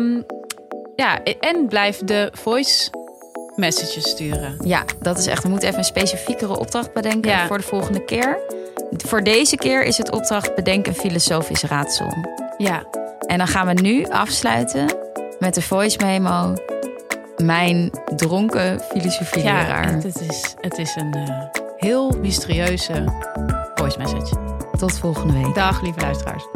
[0.95, 2.89] ja, en blijf de voice
[3.55, 4.55] messages sturen.
[4.63, 5.43] Ja, dat is echt.
[5.43, 7.47] We moeten even een specifiekere opdracht bedenken Ja.
[7.47, 8.39] voor de volgende keer.
[9.05, 12.13] Voor deze keer is het opdracht bedenk een filosofisch raadsel.
[12.57, 12.83] Ja,
[13.27, 14.85] En dan gaan we nu afsluiten
[15.39, 16.53] met de voice memo.
[17.43, 19.89] Mijn dronken filosofieleraar.
[19.89, 21.45] ja het, is, het is een eh,
[21.77, 23.03] heel mysterieuze
[23.75, 24.35] voice message.
[24.77, 25.55] Tot volgende week.
[25.55, 26.47] Dag lieve luisteraars.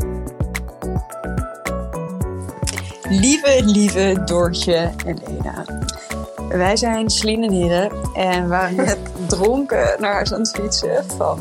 [3.10, 5.66] Lieve, lieve Doortje en Lena.
[6.50, 11.40] Wij zijn Celine en Heren en waren net dronken naar huis aan het fietsen van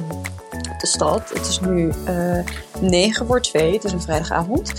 [0.79, 1.31] de stad.
[1.35, 2.39] Het is nu eh
[2.83, 4.73] 9 voor 2, het is een vrijdagavond.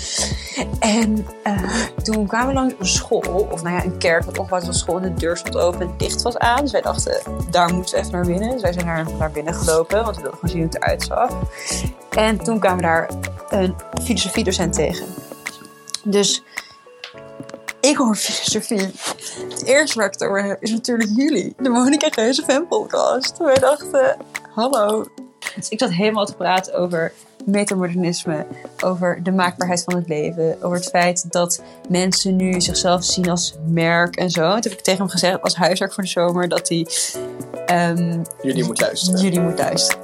[0.80, 1.64] En eh,
[2.04, 4.96] toen kwamen we langs een school, of nou ja, een kerk, wat opgebouwd was school.
[4.96, 6.62] En de deur stond open en het licht was aan.
[6.62, 8.52] Dus wij dachten, daar moeten we even naar binnen.
[8.52, 11.04] Dus wij zijn naar, naar binnen gelopen, want we wilden gewoon zien hoe het eruit
[11.04, 11.32] zag.
[12.10, 13.10] En toen kwamen we daar
[13.50, 15.06] een filosofiedocent tegen.
[16.04, 16.44] Dus
[17.80, 18.92] ik hoor filosofie.
[19.50, 21.54] Het eerste waar ik het over heb is natuurlijk jullie.
[21.58, 23.38] De Monica Geuze fan podcast.
[23.38, 24.18] Wij dachten,
[24.54, 25.06] hallo.
[25.56, 27.12] Dus ik zat helemaal te praten over
[27.46, 28.46] metamodernisme.
[28.84, 30.58] Over de maakbaarheid van het leven.
[30.62, 34.42] Over het feit dat mensen nu zichzelf zien als merk en zo.
[34.54, 36.88] Toen heb ik tegen hem gezegd als huiswerk voor de zomer dat hij...
[37.66, 39.22] ehm, Jullie moet luisteren.
[39.22, 40.02] Jullie moet luisteren.